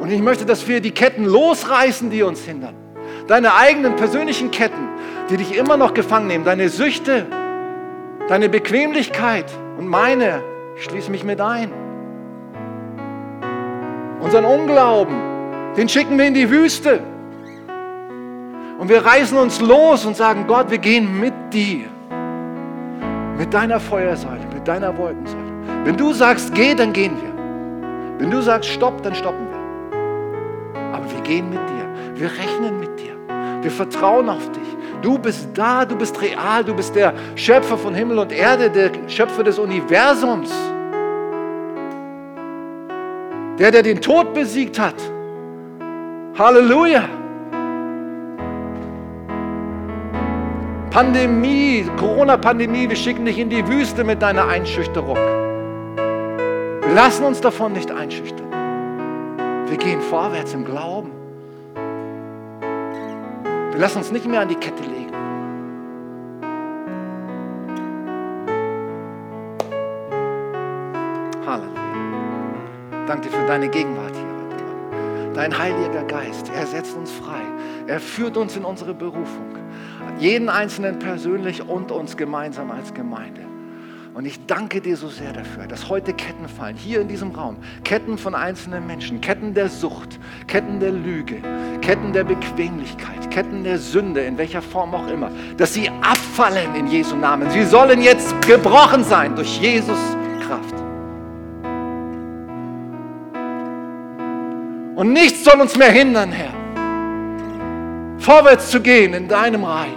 [0.00, 2.74] Und ich möchte, dass wir die Ketten losreißen, die uns hindern.
[3.28, 4.88] Deine eigenen persönlichen Ketten,
[5.30, 6.44] die dich immer noch gefangen nehmen.
[6.44, 7.26] Deine Süchte,
[8.28, 9.46] deine Bequemlichkeit
[9.78, 10.42] und meine.
[10.76, 11.70] Ich schließe mich mit ein.
[14.20, 15.16] Unseren Unglauben,
[15.76, 17.00] den schicken wir in die Wüste.
[18.78, 21.86] Und wir reißen uns los und sagen, Gott, wir gehen mit dir.
[23.36, 25.52] Mit deiner Feuersäule, mit deiner Wolkensäule.
[25.84, 28.18] Wenn du sagst, geh, dann gehen wir.
[28.18, 29.52] Wenn du sagst, stopp, dann stoppen wir
[31.02, 32.20] aber wir gehen mit dir.
[32.20, 33.16] Wir rechnen mit dir.
[33.62, 34.76] Wir vertrauen auf dich.
[35.02, 38.90] Du bist da, du bist real, du bist der Schöpfer von Himmel und Erde, der
[39.08, 40.52] Schöpfer des Universums.
[43.58, 44.94] Der, der den Tod besiegt hat.
[46.38, 47.08] Halleluja.
[50.90, 55.16] Pandemie, Corona-Pandemie, wir schicken dich in die Wüste mit deiner Einschüchterung.
[55.16, 58.50] Wir lassen uns davon nicht einschüchtern.
[59.68, 61.21] Wir gehen vorwärts im Glauben.
[63.72, 65.12] Wir lassen uns nicht mehr an die Kette legen.
[71.46, 73.06] Halleluja.
[73.06, 75.32] Danke dir für deine Gegenwart hier.
[75.32, 77.40] Dein Heiliger Geist, er setzt uns frei.
[77.86, 79.56] Er führt uns in unsere Berufung.
[80.18, 83.40] Jeden Einzelnen persönlich und uns gemeinsam als Gemeinde.
[84.12, 87.56] Und ich danke dir so sehr dafür, dass heute Ketten fallen, hier in diesem Raum.
[87.84, 91.36] Ketten von einzelnen Menschen, Ketten der Sucht, Ketten der Lüge,
[91.80, 96.86] Ketten der Bequemlichkeit, Ketten der Sünde, in welcher Form auch immer, dass sie abfallen in
[96.86, 97.50] Jesu Namen.
[97.50, 99.98] Sie sollen jetzt gebrochen sein durch Jesus
[100.46, 100.74] Kraft.
[104.96, 106.52] Und nichts soll uns mehr hindern, Herr,
[108.18, 109.88] vorwärts zu gehen in deinem Reich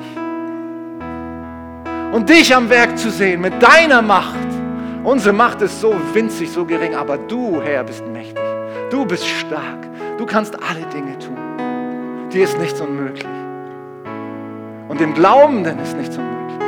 [2.14, 4.48] und dich am Werk zu sehen mit deiner Macht.
[5.04, 8.42] Unsere Macht ist so winzig, so gering, aber du, Herr, bist mächtig.
[8.90, 9.86] Du bist stark.
[10.18, 11.45] Du kannst alle Dinge tun.
[12.36, 13.26] Dir ist nichts unmöglich.
[14.90, 16.60] Und dem Glaubenden ist nichts unmöglich.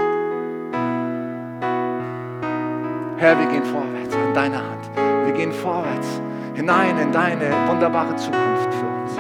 [3.18, 4.89] Herr, wir gehen vorwärts an deiner Hand.
[5.26, 6.22] Wir gehen vorwärts
[6.53, 9.20] hinein in deine wunderbare Zukunft für uns.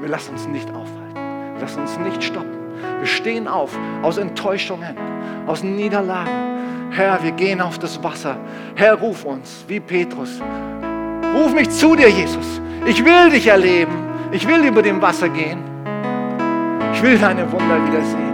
[0.00, 1.58] Wir lassen uns nicht aufhalten.
[1.60, 2.58] Lass uns nicht stoppen
[2.98, 4.96] Wir stehen auf aus Enttäuschungen,
[5.46, 6.88] aus Niederlagen.
[6.90, 8.38] Herr, wir gehen auf das Wasser.
[8.76, 10.40] Herr, ruf uns, wie Petrus.
[11.34, 12.62] Ruf mich zu dir, Jesus.
[12.86, 14.11] Ich will dich erleben.
[14.34, 15.58] Ich will über dem Wasser gehen.
[16.94, 18.32] Ich will deine Wunder wiedersehen.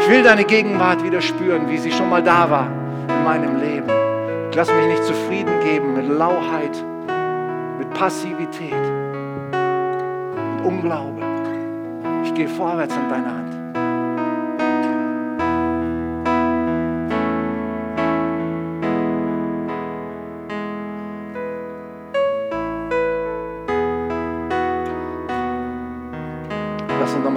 [0.00, 2.66] Ich will deine Gegenwart wieder spüren, wie sie schon mal da war
[3.08, 3.88] in meinem Leben.
[4.50, 6.84] Ich lasse mich nicht zufrieden geben mit Lauheit,
[7.78, 8.74] mit Passivität,
[9.52, 11.22] mit Unglaube.
[12.24, 13.63] Ich gehe vorwärts in deine Hand.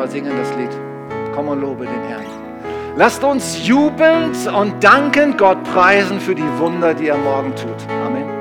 [0.08, 0.70] Nochmal singen das Lied.
[1.34, 2.24] Komm und lobe den Herrn.
[2.95, 7.91] Lasst uns jubelnd und dankend Gott preisen für die Wunder, die er morgen tut.
[8.05, 8.36] Amen.